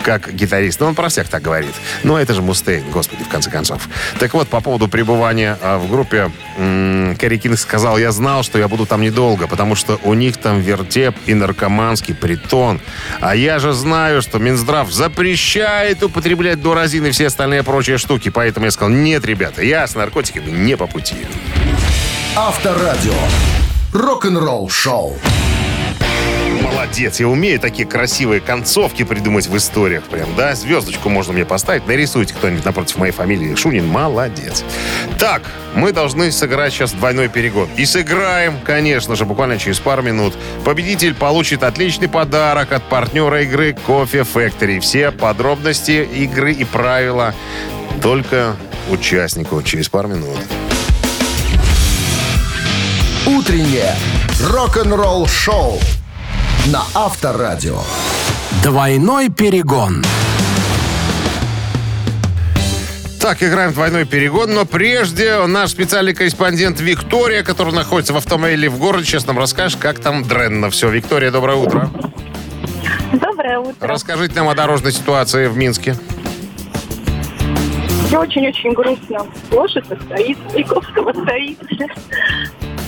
[0.03, 0.79] как гитарист.
[0.79, 1.73] Ну, он про всех так говорит.
[2.03, 3.87] Но это же Мустейн, господи, в конце концов.
[4.19, 8.67] Так вот, по поводу пребывания э, в группе, Керри Кинг сказал, я знал, что я
[8.67, 12.79] буду там недолго, потому что у них там вертеп и наркоманский притон.
[13.19, 18.29] А я же знаю, что Минздрав запрещает употреблять дуразин и все остальные прочие штуки.
[18.29, 21.15] Поэтому я сказал, нет, ребята, я с наркотиками не по пути.
[22.37, 23.13] Авторадио.
[23.93, 25.13] Рок-н-ролл шоу.
[26.61, 30.03] Молодец, я умею такие красивые концовки придумать в историях.
[30.03, 31.87] Прям, да, звездочку можно мне поставить.
[31.87, 33.55] Нарисуйте кто-нибудь напротив моей фамилии.
[33.55, 34.65] Шунин, молодец.
[35.17, 35.43] Так,
[35.75, 37.69] мы должны сыграть сейчас двойной перегон.
[37.77, 40.33] И сыграем, конечно же, буквально через пару минут.
[40.65, 44.81] Победитель получит отличный подарок от партнера игры Coffee Factory.
[44.81, 47.33] Все подробности игры и правила
[48.01, 48.57] только
[48.89, 50.37] участнику через пару минут.
[53.45, 53.93] Утреннее
[54.41, 55.77] рок-н-ролл шоу
[56.65, 57.77] на Авторадио.
[58.63, 60.03] Двойной перегон.
[63.21, 68.67] Так, играем в двойной перегон, но прежде наш специальный корреспондент Виктория, который находится в автомобиле
[68.67, 70.89] в городе, сейчас нам расскажет, как там дренно все.
[70.89, 71.91] Виктория, доброе утро.
[73.13, 73.87] Доброе утро.
[73.87, 75.95] Расскажите нам о дорожной ситуации в Минске.
[78.07, 79.27] Все очень-очень грустно.
[79.51, 81.59] Лошадь стоит, Маяковского стоит.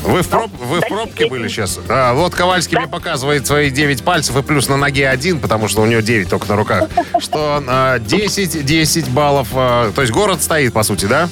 [0.07, 1.79] Вы в, проб- вы в пробке были сейчас?
[1.89, 5.81] А, вот Ковальский мне показывает свои 9 пальцев и плюс на ноге один, потому что
[5.81, 6.89] у него 9 только на руках.
[7.19, 9.49] Что а, 10, 10 баллов.
[9.53, 11.27] а, то есть город стоит, по сути, да?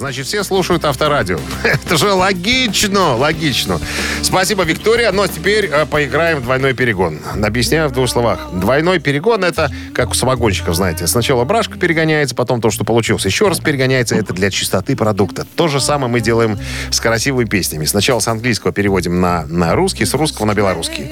[0.00, 1.38] Значит, все слушают авторадио.
[1.62, 3.78] Это же логично, логично.
[4.22, 5.12] Спасибо, Виктория.
[5.12, 7.18] Но теперь э, поиграем в двойной перегон.
[7.42, 8.48] Объясняю в двух словах.
[8.50, 11.06] Двойной перегон это как у самогонщиков, знаете.
[11.06, 14.16] Сначала брашка перегоняется, потом то, что получилось, еще раз перегоняется.
[14.16, 15.46] Это для чистоты продукта.
[15.54, 16.58] То же самое мы делаем
[16.90, 17.84] с красивыми песнями.
[17.84, 21.10] Сначала с английского переводим на, на русский, с русского на белорусский.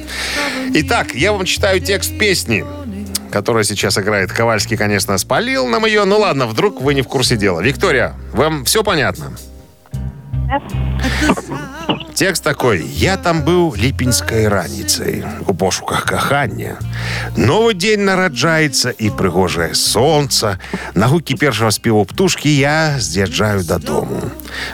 [0.72, 2.64] Итак, я вам читаю текст песни
[3.31, 4.31] которая сейчас играет.
[4.31, 6.05] Ковальский, конечно, спалил нам ее.
[6.05, 7.61] Ну ладно, вдруг вы не в курсе дела.
[7.61, 9.31] Виктория, вам все понятно?
[12.13, 12.85] Текст такой.
[12.85, 16.77] Я там был ліпінськай раніцай у пошуках кахання.
[17.37, 20.59] Новый день нараджаецца і прыгожае сонца.
[20.93, 24.21] На гукі першага спеву птушкі я з'язджаю дадому.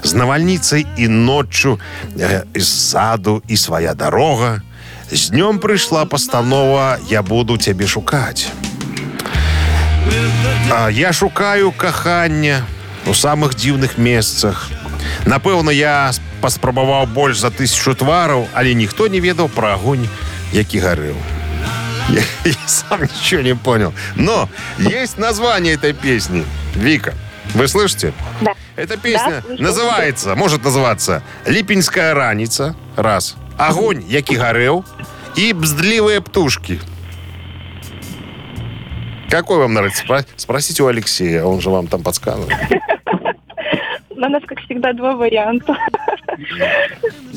[0.04, 1.80] З навальніцай і ноччу
[2.18, 4.62] э, з саду і свая дарога.
[5.12, 8.48] З днём прыйшла пастанова «Я буду цябе шукаць».
[10.72, 12.64] А, я шукаю кахання
[13.06, 14.70] у самых дзіўных месцах.
[15.26, 20.08] Напэўна, я с- паспрабаваў больш за тысячу твараў, але ніхто не ведаў пра агонь,
[20.54, 21.16] які гарэў.
[22.10, 23.94] Я, я сам ничего не понял.
[24.16, 26.46] Но есть название этой песни.
[26.76, 27.14] Вика,
[27.54, 28.14] вы слышите?
[28.42, 28.54] Да.
[28.76, 29.62] Эта песня слышу.
[29.64, 32.76] называется, может называться «Липинская раница».
[32.96, 33.36] Раз.
[33.58, 34.84] «Огонь, які гарэў»
[35.36, 36.80] и «Бздливые птушки».
[39.30, 40.04] Какой вам нравится?
[40.06, 42.58] Спро- Спросите у Алексея, он же вам там подсказывает.
[44.10, 45.78] У нас, как всегда, два варианта.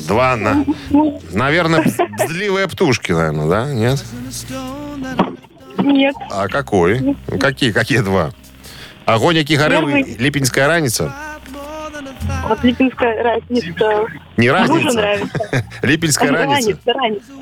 [0.07, 0.65] Два на...
[1.31, 1.83] Наверное,
[2.17, 3.73] бздливые птушки, наверное, да?
[3.73, 4.03] Нет?
[5.77, 6.15] Нет.
[6.31, 6.99] А какой?
[6.99, 8.31] Ну, Какие, какие два?
[9.05, 10.17] Огонь, які гарэў и Первый.
[10.17, 11.13] Липинская раница?
[12.48, 14.06] Вот липинская разница.
[14.36, 14.96] Не Мужу разница?
[14.96, 15.64] нравится.
[15.82, 16.54] Липинская раница?
[16.86, 17.32] Раница, раница.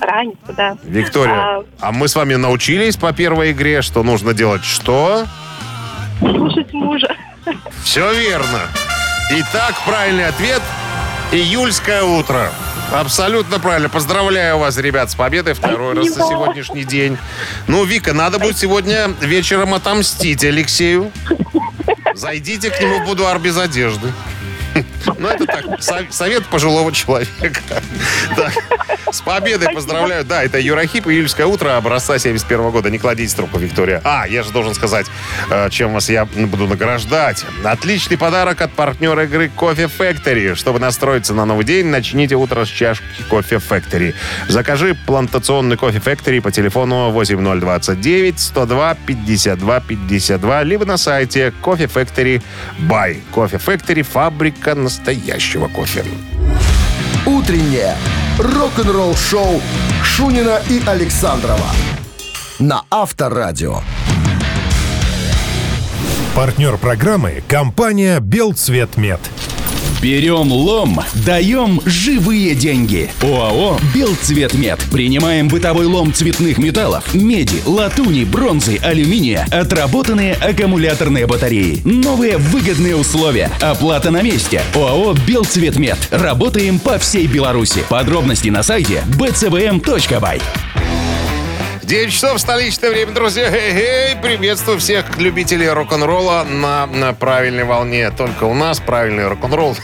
[0.00, 0.76] Раница, да.
[0.84, 5.26] Виктория, А- а мы с вами научились по первой игре, что нужно делать что?
[6.18, 7.14] Слушать мужа.
[7.82, 8.60] Все верно.
[9.30, 10.62] Итак, правильный ответ–
[11.32, 12.50] июльское утро.
[12.92, 13.88] Абсолютно правильно.
[13.88, 16.28] Поздравляю вас, ребят, с победой второй раз за Спасибо.
[16.44, 17.16] сегодняшний день.
[17.66, 21.10] Ну, Вика, надо будет сегодня вечером отомстить Алексею.
[22.14, 24.12] Зайдите к нему в будуар без одежды.
[25.18, 27.60] Ну, это так, со- совет пожилого человека.
[28.36, 28.52] Так,
[29.14, 30.24] с победой поздравляю.
[30.24, 32.90] Да, это Юрахип, июльское утро, образца 71 года.
[32.90, 34.00] Не кладите трубку, Виктория.
[34.04, 35.06] А, я же должен сказать,
[35.50, 37.44] э, чем вас я буду награждать.
[37.64, 40.54] Отличный подарок от партнера игры Кофе Factory.
[40.54, 44.14] Чтобы настроиться на новый день, начните утро с чашки Кофе Factory.
[44.48, 52.42] Закажи плантационный Кофе Factory по телефону 8029 102 52 52, либо на сайте Coffee Factory
[52.88, 53.20] Buy.
[53.32, 56.04] Coffee Factory– фабрика чашечка настоящего кофе.
[57.26, 57.96] Утреннее
[58.38, 59.60] рок-н-ролл-шоу
[60.02, 61.70] Шунина и Александрова
[62.58, 63.80] на Авторадио.
[66.34, 69.20] Партнер программы– компания «Белцветмет».
[70.04, 73.10] Берем лом, даем живые деньги.
[73.22, 74.78] ОАО «Белцветмет».
[74.92, 81.80] Принимаем бытовой лом цветных металлов, меди, латуни, бронзы, алюминия, отработанные аккумуляторные батареи.
[81.86, 83.50] Новые выгодные условия.
[83.62, 84.60] Оплата на месте.
[84.74, 85.96] ОАО «Белцветмет».
[86.10, 87.82] Работаем по всей Беларуси.
[87.88, 90.42] Подробности на сайте bcvm.by.
[91.84, 93.50] 9 часов столичное время, друзья.
[93.50, 98.10] Эй, приветствую всех любителей рок-н-ролла на, на правильной волне.
[98.10, 99.76] Только у нас правильный рок-н-ролл.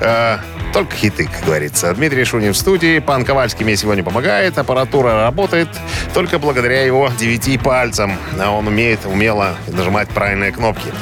[0.72, 1.92] Только хиты, как говорится.
[1.94, 3.00] Дмитрий Шунин в студии.
[3.00, 4.56] Пан Ковальский мне сегодня помогает.
[4.56, 5.68] Аппаратура работает
[6.14, 8.16] только благодаря его девяти пальцам.
[8.38, 10.92] А он умеет умело нажимать правильные кнопки.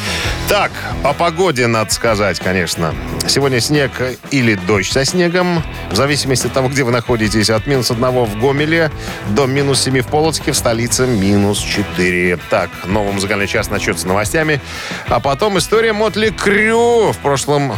[0.49, 0.73] Так,
[1.05, 2.95] о погоде надо сказать, конечно.
[3.27, 3.91] Сегодня снег
[4.31, 7.51] или дождь со снегом, в зависимости от того, где вы находитесь.
[7.51, 8.91] От минус одного в Гомеле
[9.29, 12.39] до минус 7 в Полоцке, в столице минус 4.
[12.49, 14.62] Так, новый музыкальный час начнется новостями.
[15.09, 17.12] А потом история Мотли Крю.
[17.12, 17.75] В прошлом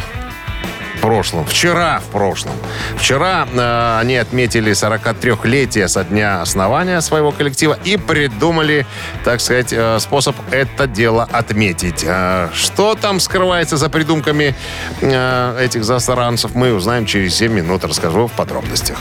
[1.01, 2.53] прошлом, вчера в прошлом.
[2.95, 8.85] Вчера э, они отметили 43-летие со дня основания своего коллектива и придумали,
[9.23, 12.05] так сказать, э, способ это дело отметить.
[12.07, 14.55] Э, что там скрывается за придумками
[15.01, 17.83] э, этих засранцев, мы узнаем через 7 минут.
[17.83, 18.97] Расскажу в подробностях.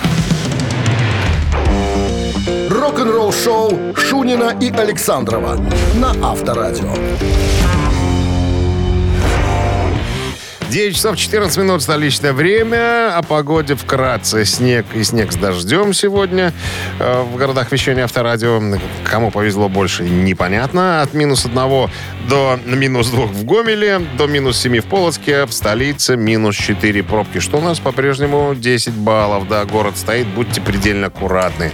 [2.70, 5.57] Рок-н-ролл-шоу Шунина и Александрова
[5.94, 6.94] на Авторадио.
[10.71, 13.16] 9 часов 14 минут столичное время.
[13.16, 14.45] О погоде вкратце.
[14.45, 16.53] Снег и снег с дождем сегодня
[17.01, 18.62] э, в городах вещания авторадио.
[19.03, 21.03] Кому повезло больше, непонятно.
[21.03, 21.57] От минус 1
[22.29, 27.41] до минус 2 в Гомеле, до минус 7 в Полоцке, в столице минус 4 пробки.
[27.41, 29.49] Что у нас по-прежнему 10 баллов.
[29.49, 31.73] Да, город стоит, будьте предельно аккуратны.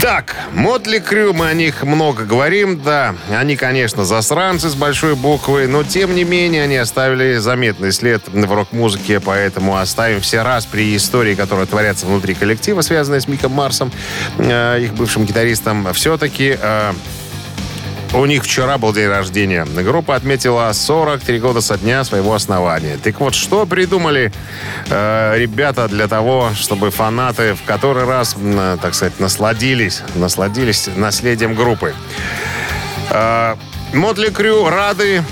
[0.00, 3.14] Так, Мотли Крю, мы о них много говорим, да.
[3.30, 8.52] Они, конечно, засранцы с большой буквы, но тем не менее они оставили заметный след в
[8.52, 13.92] рок-музыке, поэтому оставим все раз при истории, которые творятся внутри коллектива, связанные с Миком Марсом,
[14.38, 15.92] э, их бывшим гитаристом.
[15.92, 16.92] Все-таки э,
[18.12, 19.64] у них вчера был день рождения.
[19.64, 22.98] Группа отметила 43 года со дня своего основания.
[23.02, 24.32] Так вот, что придумали
[24.88, 31.54] э, ребята для того, чтобы фанаты в который раз, м, так сказать, насладились, насладились наследием
[31.54, 31.94] группы.
[33.92, 35.24] Мотли Крю рады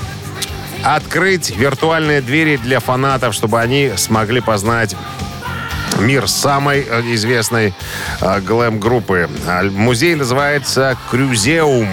[0.82, 4.96] открыть виртуальные двери для фанатов, чтобы они смогли познать
[5.98, 7.74] мир самой э, известной
[8.20, 9.28] э, глэм-группы.
[9.72, 11.88] Музей называется «Крюзеум».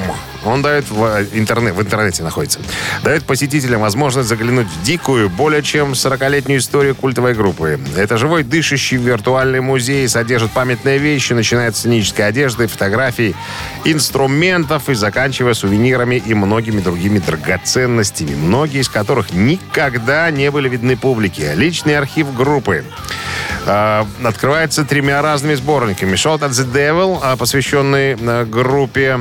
[0.46, 2.60] Он дает в, интернет, в интернете находится.
[3.04, 7.80] Дает посетителям возможность заглянуть в дикую, более чем 40-летнюю историю культовой группы.
[7.98, 13.36] Это живой, дышащий виртуальный музей содержит памятные вещи, начиная от сценической одежды, фотографий,
[13.84, 20.96] инструментов и заканчивая сувенирами и многими другими драгоценностями, многие из которых никогда не были видны
[20.96, 21.54] публике.
[21.56, 23.35] Личный архив группы э,
[23.66, 26.16] открывается тремя разными сборниками.
[26.16, 29.20] Shot at the Devil, э, посвященный э, группе,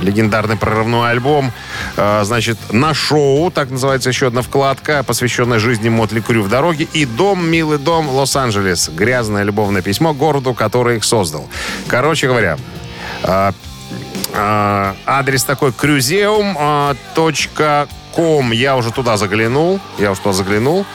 [0.00, 1.52] легендарный прорывной альбом.
[1.96, 6.88] Значит, на шоу, так называется еще одна вкладка, посвященная жизни Мотли Крю в дороге.
[6.92, 8.88] И дом, милый дом, Лос-Анджелес.
[8.88, 11.48] Грязное любовное письмо городу, который их создал.
[11.86, 12.58] Короче говоря,
[14.34, 16.56] адрес такой крюзеум
[17.14, 18.52] точка ком.
[18.52, 19.80] Я уже туда заглянул.
[19.98, 20.86] Я уже туда заглянул.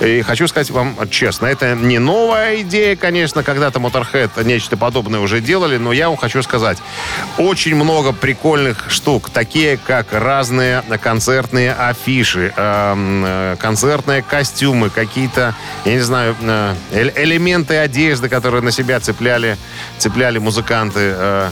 [0.00, 3.42] И хочу сказать вам честно, это не новая идея, конечно.
[3.42, 6.78] Когда-то Motorhead нечто подобное уже делали, но я вам хочу сказать,
[7.38, 15.54] очень много прикольных штук, такие как разные концертные афиши, эм, э, концертные костюмы, какие-то,
[15.84, 16.74] я не знаю, э,
[17.16, 19.56] элементы одежды, которые на себя цепляли,
[19.98, 21.50] цепляли музыканты, э,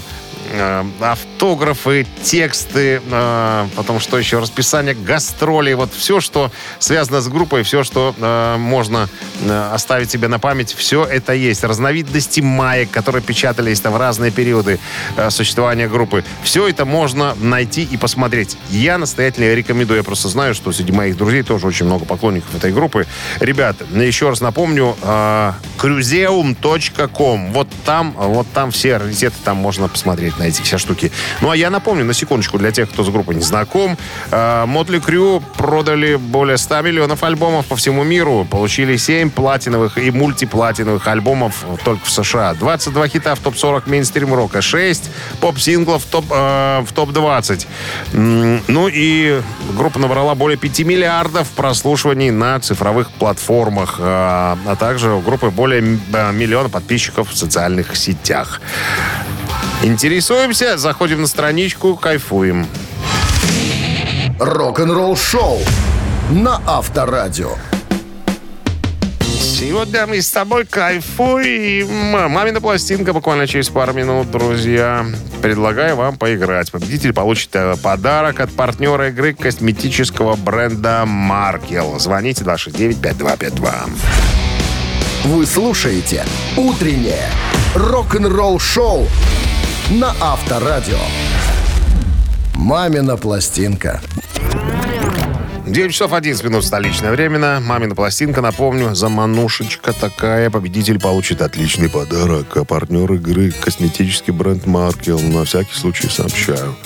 [1.00, 7.84] автографы, тексты, э, потом что еще, расписание гастролей, вот все, что связано с группой, все,
[7.84, 9.08] что э, можно
[9.42, 11.64] э, оставить себе на память, все это есть.
[11.64, 14.78] Разновидности маек, которые печатались там в разные периоды
[15.16, 16.24] э, существования группы.
[16.42, 18.56] Все это можно найти и посмотреть.
[18.70, 19.98] Я настоятельно рекомендую.
[19.98, 23.06] Я просто знаю, что среди моих друзей тоже очень много поклонников этой группы.
[23.40, 27.52] Ребята, еще раз напомню, э, cruzeum.com.
[27.52, 31.12] Вот там, вот там все раритеты, там можно посмотреть на эти все штуки.
[31.40, 33.96] Ну, а я напомню, на секундочку, для тех, кто с группой не знаком,
[34.30, 41.06] Mötley Crüe продали более 100 миллионов альбомов по всему миру, получили 7 платиновых и мультиплатиновых
[41.06, 45.10] альбомов только в США, 22 хита в топ-40 мейнстрим-рока, 6
[45.40, 47.66] поп-синглов в топ- э, в топ-20.
[48.12, 49.40] М, Ну и
[49.76, 55.98] группа набрала более 5 миллиардов прослушиваний на цифровых платформах, а а также у группы более
[56.12, 58.60] э, миллиона подписчиков в социальных сетях.
[59.84, 62.66] Интересуемся, заходим на страничку, кайфуем.
[64.40, 65.58] Рок-н-ролл шоу
[66.30, 67.50] на Авторадио.
[69.20, 72.30] Сегодня мы с тобой кайфуем.
[72.30, 75.04] Мамина пластинка буквально через пару минут, друзья.
[75.42, 76.72] Предлагаю вам поиграть.
[76.72, 81.98] Победитель получит э, подарок от партнера игры косметического бренда Маркел.
[81.98, 83.90] Звоните 269-5252.
[85.24, 86.24] Вы слушаете
[86.56, 87.28] «Утреннее
[87.74, 89.06] рок-н-ролл шоу»
[89.90, 90.98] на Авторадио.
[92.54, 94.00] «Мамина пластинка».
[95.74, 97.58] 9 часов 11 минут столичное время.
[97.58, 100.48] Мамина пластинка, напомню, заманушечка такая.
[100.48, 102.56] Победитель получит отличный подарок.
[102.56, 105.18] А партнер игры косметический бренд Маркел.
[105.18, 106.76] На всякий случай сообщаю.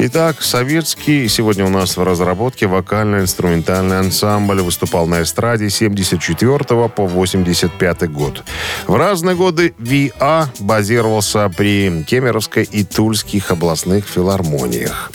[0.00, 6.58] Итак, советский сегодня у нас в разработке вокально-инструментальный ансамбль выступал на эстраде с 74
[6.90, 8.44] по 85 год.
[8.86, 15.10] В разные годы ВИА базировался при Кемеровской и Тульских областных филармониях.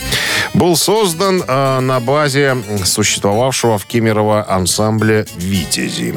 [0.55, 6.15] Был создан э, на базе существовавшего в Кемерово ансамбля «Витязи».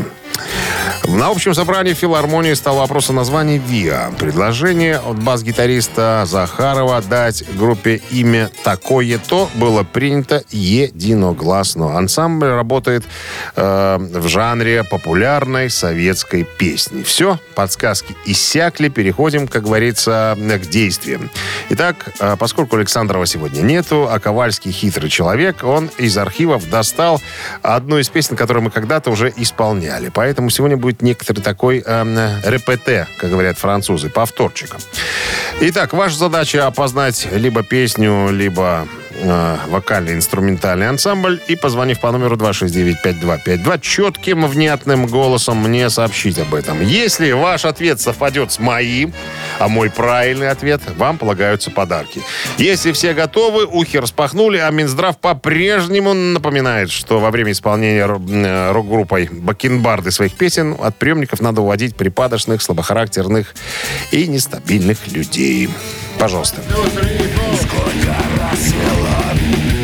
[1.06, 4.12] На общем собрании филармонии стал вопрос о названии ВИА.
[4.18, 11.96] Предложение от бас-гитариста Захарова дать группе имя такое-то было принято единогласно.
[11.96, 13.04] Ансамбль работает
[13.56, 17.02] э, в жанре популярной советской песни.
[17.02, 21.30] Все, подсказки иссякли, переходим, как говорится, к действиям.
[21.70, 27.20] Итак, э, поскольку Александрова сегодня нету, а Ковальский хитрый человек, он из архивов достал
[27.62, 30.10] одну из песен, которую мы когда-то уже исполняли.
[30.12, 34.76] Поэтому сегодня будет некоторый такой э, репете, как говорят французы, повторчик.
[35.60, 38.86] Итак, ваша задача опознать либо песню, либо
[39.20, 46.80] э, вокально-инструментальный ансамбль и, позвонив по номеру 269-5252, четким, внятным голосом мне сообщить об этом.
[46.80, 49.12] Если ваш ответ совпадет с моим,
[49.58, 52.22] а мой правильный ответ, вам полагаются подарки.
[52.58, 59.28] Если все готовы, ухи распахнули, а Минздрав по-прежнему напоминает, что во время исполнения э, рок-группой
[59.30, 63.54] Бакенбарды своих песен от приемников надо уводить припадочных, слабохарактерных
[64.12, 65.68] и нестабильных людей.
[66.18, 66.60] Пожалуйста.
[68.50, 69.77] Вот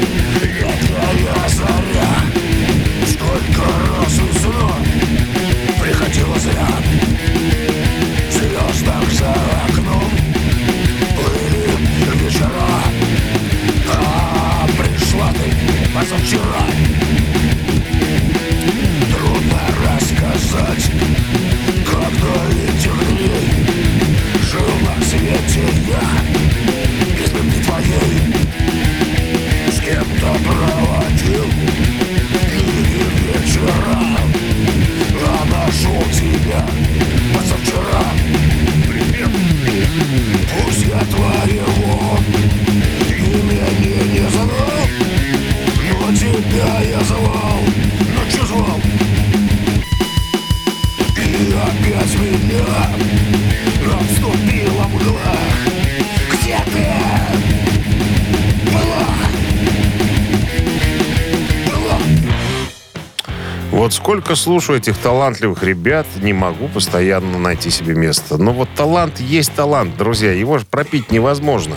[64.24, 68.38] сколько слушаю этих талантливых ребят, не могу постоянно найти себе место.
[68.38, 70.32] Но вот талант есть талант, друзья.
[70.32, 71.76] Его же пропить невозможно.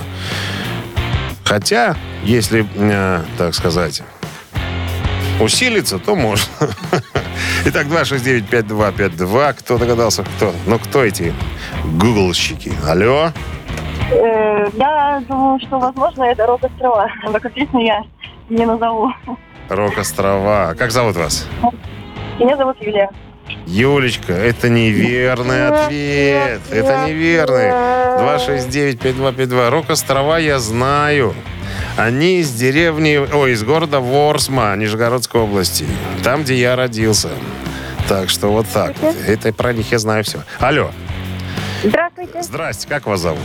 [1.44, 4.02] Хотя, если, э, так сказать,
[5.42, 6.48] усилиться, то можно.
[7.66, 9.54] Итак, 269-5252.
[9.60, 10.54] Кто догадался, кто?
[10.68, 11.34] Ну, кто эти
[11.84, 12.72] гуглщики?
[12.88, 13.34] Алло?
[14.10, 17.10] Э, Я думаю, что, возможно, это рок-острова.
[17.26, 18.04] Только песню я
[18.50, 19.12] не назову.
[19.68, 20.76] Рок-острова.
[20.80, 21.46] Как зовут вас?
[22.40, 23.10] Меня зовут Юлия.
[23.66, 26.62] Юлечка, это неверный ответ.
[26.70, 27.72] Это неверный.
[28.96, 29.70] 269-5252.
[29.70, 31.34] Рок-острова я знаю.
[31.98, 35.86] Они из деревни, ой, из города Ворсма, Нижегородской области.
[36.24, 37.30] Там, где я родился.
[38.08, 39.16] Так что вот так вот.
[39.28, 40.44] Это про них я знаю все.
[40.60, 40.92] Алло.
[41.84, 43.40] Здравствуйте, Здрасте, как вас зовут?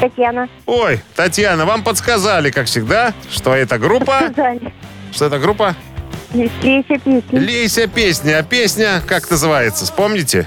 [0.00, 0.48] Татьяна.
[0.66, 4.20] Ой, Татьяна, вам подсказали, как всегда, что это группа...
[4.32, 4.72] Сказали.
[5.12, 5.74] Что это группа?
[6.32, 7.38] Лейся песни.
[7.38, 8.38] Лейся песня.
[8.38, 9.84] А песня как называется?
[9.84, 10.46] Вспомните?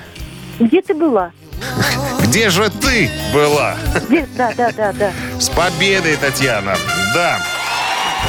[0.59, 1.31] Где ты была?
[2.23, 3.75] Где же ты была?
[4.07, 4.27] Где?
[4.37, 5.11] Да, да, да, да.
[5.39, 6.75] С победой, Татьяна!
[7.13, 7.39] Да.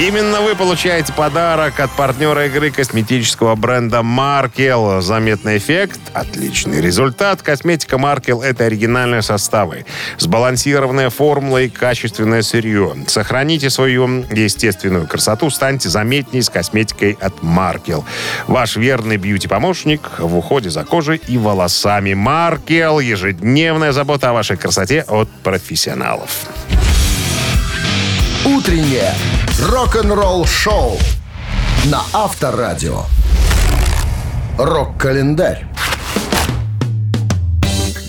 [0.00, 5.00] Именно вы получаете подарок от партнера игры косметического бренда Маркел.
[5.00, 7.42] Заметный эффект, отличный результат.
[7.42, 9.86] Косметика Маркел– это оригинальные составы,
[10.18, 12.96] сбалансированная формула и качественное сырье.
[13.06, 18.04] Сохраните свою естественную красоту, станьте заметнее с косметикой от Маркел.
[18.48, 22.14] Ваш верный бьюти-помощник в уходе за кожей и волосами.
[22.14, 26.48] Маркел– ежедневная забота о вашей красоте от профессионалов.
[28.46, 29.10] Утреннее
[29.58, 30.98] рок-н-ролл-шоу
[31.86, 33.04] на Авторадио.
[34.58, 35.64] Рок-календарь.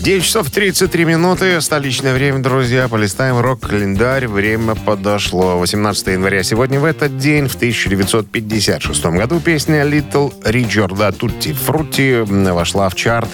[0.00, 1.58] 9 часов 33 минуты.
[1.62, 2.86] Столичное время, друзья.
[2.88, 4.28] Полистаем рок-календарь.
[4.28, 5.56] Время подошло.
[5.56, 6.42] 18 января.
[6.42, 13.30] Сегодня в этот день, в 1956 году, песня Little Richard Tutti Frutti вошла в чарт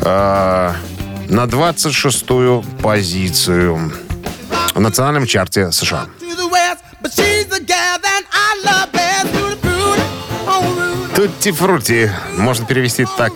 [0.00, 0.72] э,
[1.28, 3.92] на 26-ю позицию
[4.76, 6.06] в национальном чарте США.
[11.14, 12.10] Тутти Фрути.
[12.36, 13.32] Можно перевести так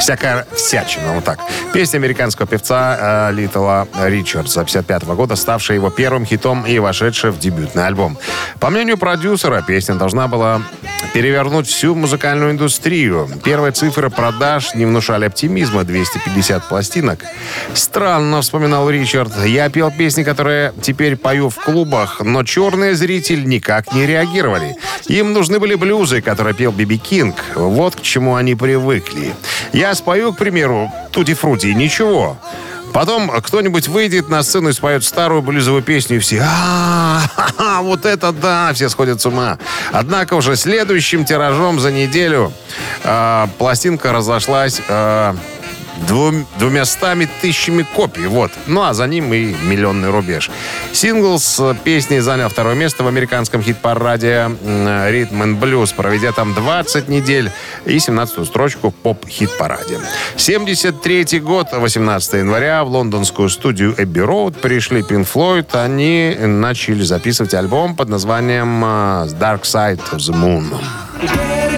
[0.00, 1.38] всякая всячина, вот так.
[1.72, 7.38] Песня американского певца э, Литла Ричардса 55 года, ставшая его первым хитом и вошедшая в
[7.38, 8.18] дебютный альбом.
[8.58, 10.62] По мнению продюсера, песня должна была
[11.12, 13.28] перевернуть всю музыкальную индустрию.
[13.44, 15.84] Первые цифры продаж не внушали оптимизма.
[15.84, 17.24] 250 пластинок.
[17.74, 19.32] Странно, вспоминал Ричард.
[19.44, 24.76] Я пел песни, которые теперь пою в клубах, но черные зрители никак не реагировали.
[25.08, 27.36] Им нужны были блюзы, которые пел Биби Кинг.
[27.54, 29.34] Вот к чему они привыкли.
[29.72, 32.38] Я спою, к примеру, Тути Фрути, ничего.
[32.92, 38.32] Потом кто-нибудь выйдет на сцену и споет старую блюзовую песню, и все а, вот это
[38.32, 39.58] да, все сходят с ума.
[39.92, 42.52] Однако уже следующим тиражом за неделю
[43.04, 45.34] э, пластинка разошлась э,
[46.06, 48.26] двум, двумястами тысячами копий.
[48.26, 48.52] Вот.
[48.66, 50.50] Ну, а за ним и миллионный рубеж.
[50.92, 57.08] Сингл с песней занял второе место в американском хит-параде «Ритм and Blues», проведя там 20
[57.08, 57.50] недель
[57.86, 59.98] и 17-ю строчку в поп-хит-параде.
[60.36, 65.66] 73 год, 18 января, в лондонскую студию Эбби Роуд пришли Pink Floyd.
[65.72, 68.86] Они начали записывать альбом под названием э,
[69.38, 71.69] «Dark Side of the Moon».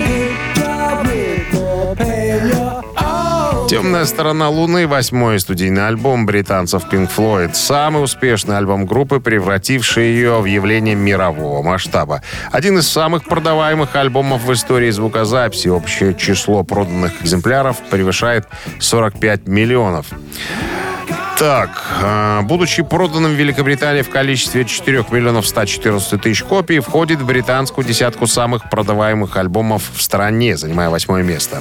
[3.72, 7.54] «Темная сторона Луны»— восьмой студийный альбом британцев Pink Floyd.
[7.54, 12.20] Самый успешный альбом группы, превративший ее в явление мирового масштаба.
[12.50, 15.68] Один из самых продаваемых альбомов в истории звукозаписи.
[15.68, 18.46] Общее число проданных экземпляров превышает
[18.78, 20.04] 45 миллионов.
[21.42, 21.70] Так,
[22.00, 27.84] э, будучи проданным в Великобритании в количестве 4 миллионов 114 тысяч копий, входит в британскую
[27.84, 31.60] десятку самых продаваемых альбомов в стране, занимая восьмое место.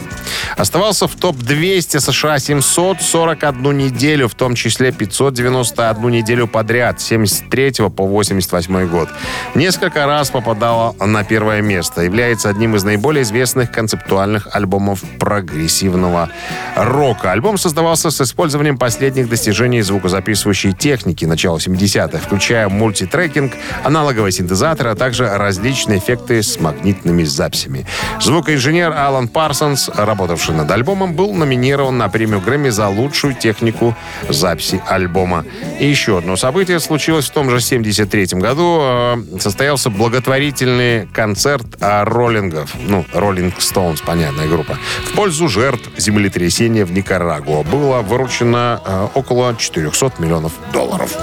[0.56, 8.06] Оставался в топ-200 США 741 неделю, в том числе 591 неделю подряд, с 73 по
[8.06, 9.10] 88 год.
[9.56, 12.02] Несколько раз попадала на первое место.
[12.04, 16.30] Является одним из наиболее известных концептуальных альбомов прогрессивного
[16.76, 17.32] рока.
[17.32, 23.54] Альбом создавался с использованием последних достижений звукозаписывающей техники начала 70-х, включая мультитрекинг,
[23.86, 27.86] аналоговый синтезатор, а также различные эффекты с магнитными записями.
[28.20, 33.96] Звукоинженер Алан Парсонс, работавший над альбомом, был номинирован на премию Грэмми за лучшую технику
[34.28, 35.46] записи альбома.
[35.80, 38.80] И еще одно событие случилось в том же 73 году.
[38.82, 46.92] Э, Состоялся благотворительный концерт роллингов, ну, Роллинг Стоунс, понятная группа, в пользу жертв землетрясения в
[46.92, 47.64] Никарагуа.
[47.64, 51.16] Было выручено э, около 400 миллионов долларов.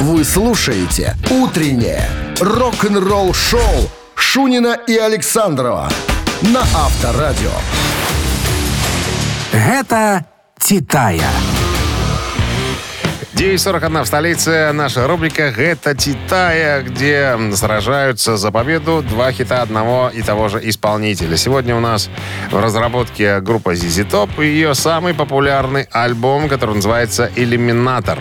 [0.00, 5.88] Вы слушаете «Утреннее рок-н-ролл-шоу» Шунина и Александрова
[6.42, 7.50] на Авторадио.
[9.52, 10.26] Гэта
[10.58, 11.30] Титая.
[13.36, 14.70] 9.41 в столице.
[14.72, 21.36] Наша рубрика «Это Титая», где сражаются за победу два хита одного и того же исполнителя.
[21.36, 22.08] Сегодня у нас
[22.50, 28.18] в разработке группа ZZ Top и ее самый популярный альбом, который называется «Иллюминатор».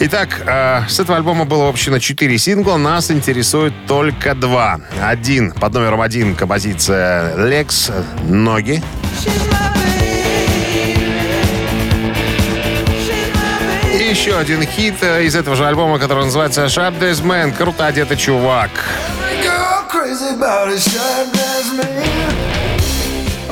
[0.00, 2.76] Итак, э, с этого альбома было выпущено 4 сингла.
[2.76, 4.80] Нас интересует только два.
[5.02, 7.90] Один, под номером один композиция «Лекс.
[8.28, 8.82] Ноги».
[14.10, 17.52] Еще один хит э, из этого же альбома, который называется «Sharp Days Man».
[17.52, 18.70] Круто одетый чувак.
[22.28, 22.35] Вот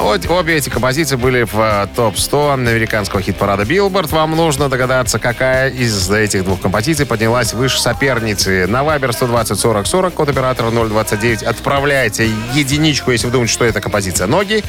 [0.05, 4.09] обе эти композиции были в э, топ-100 американского хит-парада Billboard.
[4.09, 8.67] Вам нужно догадаться, какая из этих двух композиций поднялась выше соперницы.
[8.67, 11.43] На Viber 120 40 40, код оператора 029.
[11.43, 14.63] Отправляйте единичку, если вы думаете, что это композиция «Ноги»,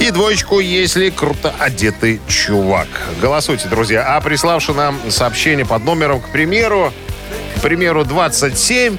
[0.00, 2.88] и двоечку, если круто одетый чувак.
[3.20, 4.16] Голосуйте, друзья.
[4.16, 6.92] А приславший нам сообщение под номером, к примеру,
[7.56, 8.96] к примеру, 27,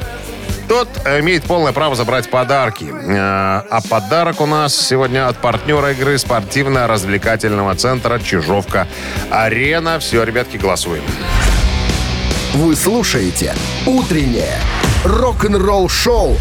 [0.67, 2.85] тот имеет полное право забрать подарки.
[2.85, 9.99] Э, А подарок у нас сегодня от партнера игры спортивно-развлекательного центра «Чижовка-Арена».
[9.99, 11.03] Все, ребятки, голосуем.
[12.53, 13.55] Вы слушаете
[13.85, 14.59] «Утреннее
[15.03, 16.37] рок-н-ролл-шоу»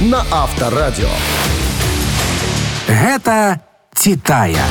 [0.00, 1.08] на Авторадио.
[2.86, 3.60] Гэта
[3.94, 4.64] «Титая».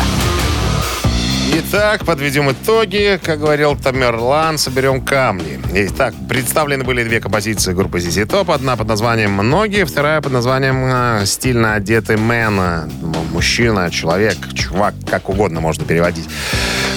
[1.55, 3.19] Итак, подведем итоги.
[3.23, 5.59] Как говорил Тамерлан, соберем камни.
[5.71, 8.51] Итак, представлены были две композиции группы ZZ Top.
[8.51, 12.91] Одна под названием «Многие», вторая под названием э, «Стильно одетый мэн».
[13.31, 16.27] Мужчина, человек, чувак, как угодно можно переводить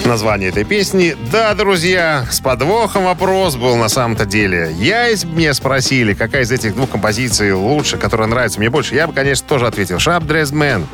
[0.07, 1.15] название этой песни.
[1.31, 4.71] Да, друзья, с подвохом вопрос был на самом-то деле.
[4.79, 9.07] Я, бы меня спросили, какая из этих двух композиций лучше, которая нравится мне больше, я
[9.07, 10.85] бы, конечно, тоже ответил «Sharp Dressed Man».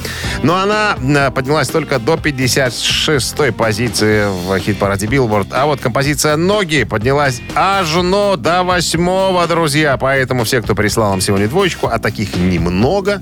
[0.42, 5.48] Но она э, поднялась только до 56-й позиции в хит-параде Billboard.
[5.52, 9.98] А вот композиция «Ноги» поднялась аж но до восьмого, друзья.
[9.98, 13.22] Поэтому все, кто прислал нам сегодня двоечку, а таких немного,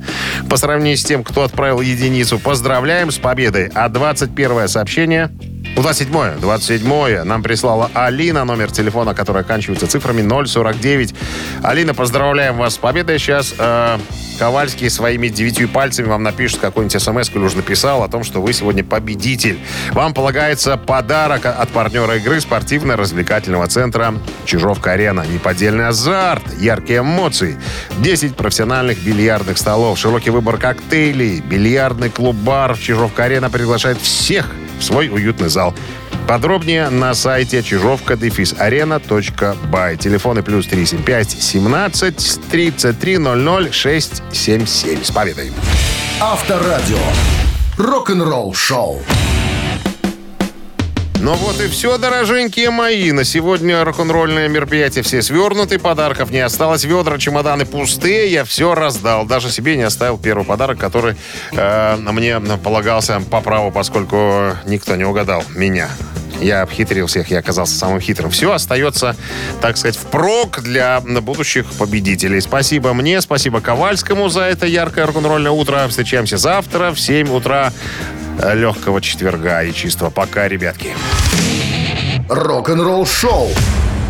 [0.50, 3.70] по сравнению с тем, кто отправил единицу, поздравляем с победой.
[3.74, 5.30] А 21 сообщение...
[5.76, 6.34] Ну, 27-е.
[6.42, 11.16] 27-е нам прислала Алина, номер телефона, который оканчивается цифрами 049.
[11.64, 13.20] Алина, поздравляем вас с победой.
[13.20, 13.98] Сейчас э,
[14.38, 18.54] Ковальский своими девятью пальцами вам напишет какой-нибудь смс или уже написал о том, что вы
[18.54, 19.60] сегодня победитель.
[19.92, 24.16] Вам полагается подарок от партнера игры спортивно-развлекательного центра
[24.46, 25.26] «Чижовка-арена».
[25.32, 27.56] Неподдельный азарт, яркие эмоции,
[28.00, 34.48] 10 профессиональных бильярдных столов, широкий выбор коктейлей, бильярдный клуб-бар «Чижовка-арена» приглашает всех
[34.82, 35.74] в свой уютный зал.
[36.28, 38.18] Подробнее на сайте чижовка
[38.58, 39.98] арена.бай.
[39.98, 45.04] Телефоны плюс 375 17 33 00 677.
[45.04, 45.52] С победой!
[46.20, 46.98] Авторадио.
[47.78, 49.02] Рок-н-ролл шоу.
[51.22, 53.12] Ну вот и все, дороженькие мои.
[53.12, 59.28] На сегодня рок-н-ролльное мероприятие все свернуты, подарков не осталось, ведра, чемоданы пустые, я все раздал.
[59.28, 61.16] Даже себе не оставил первый подарок, который
[61.52, 65.90] э, мне полагался по праву, поскольку никто не угадал меня.
[66.42, 68.32] Я обхитрил всех, я оказался самым хитрым.
[68.32, 69.16] Все остается,
[69.62, 72.42] так сказать, впрок для будущих победителей.
[72.42, 75.88] Спасибо мне, спасибо Ковальскому за это яркое рок-н-ролльное утро.
[75.88, 77.72] Встречаемся завтра в 7 утра
[78.54, 80.10] легкого четверга и чистого.
[80.10, 80.96] Пока, ребятки.
[82.30, 83.50] Рок-н-ролл шоу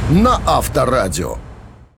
[0.09, 1.38] на Авторадио.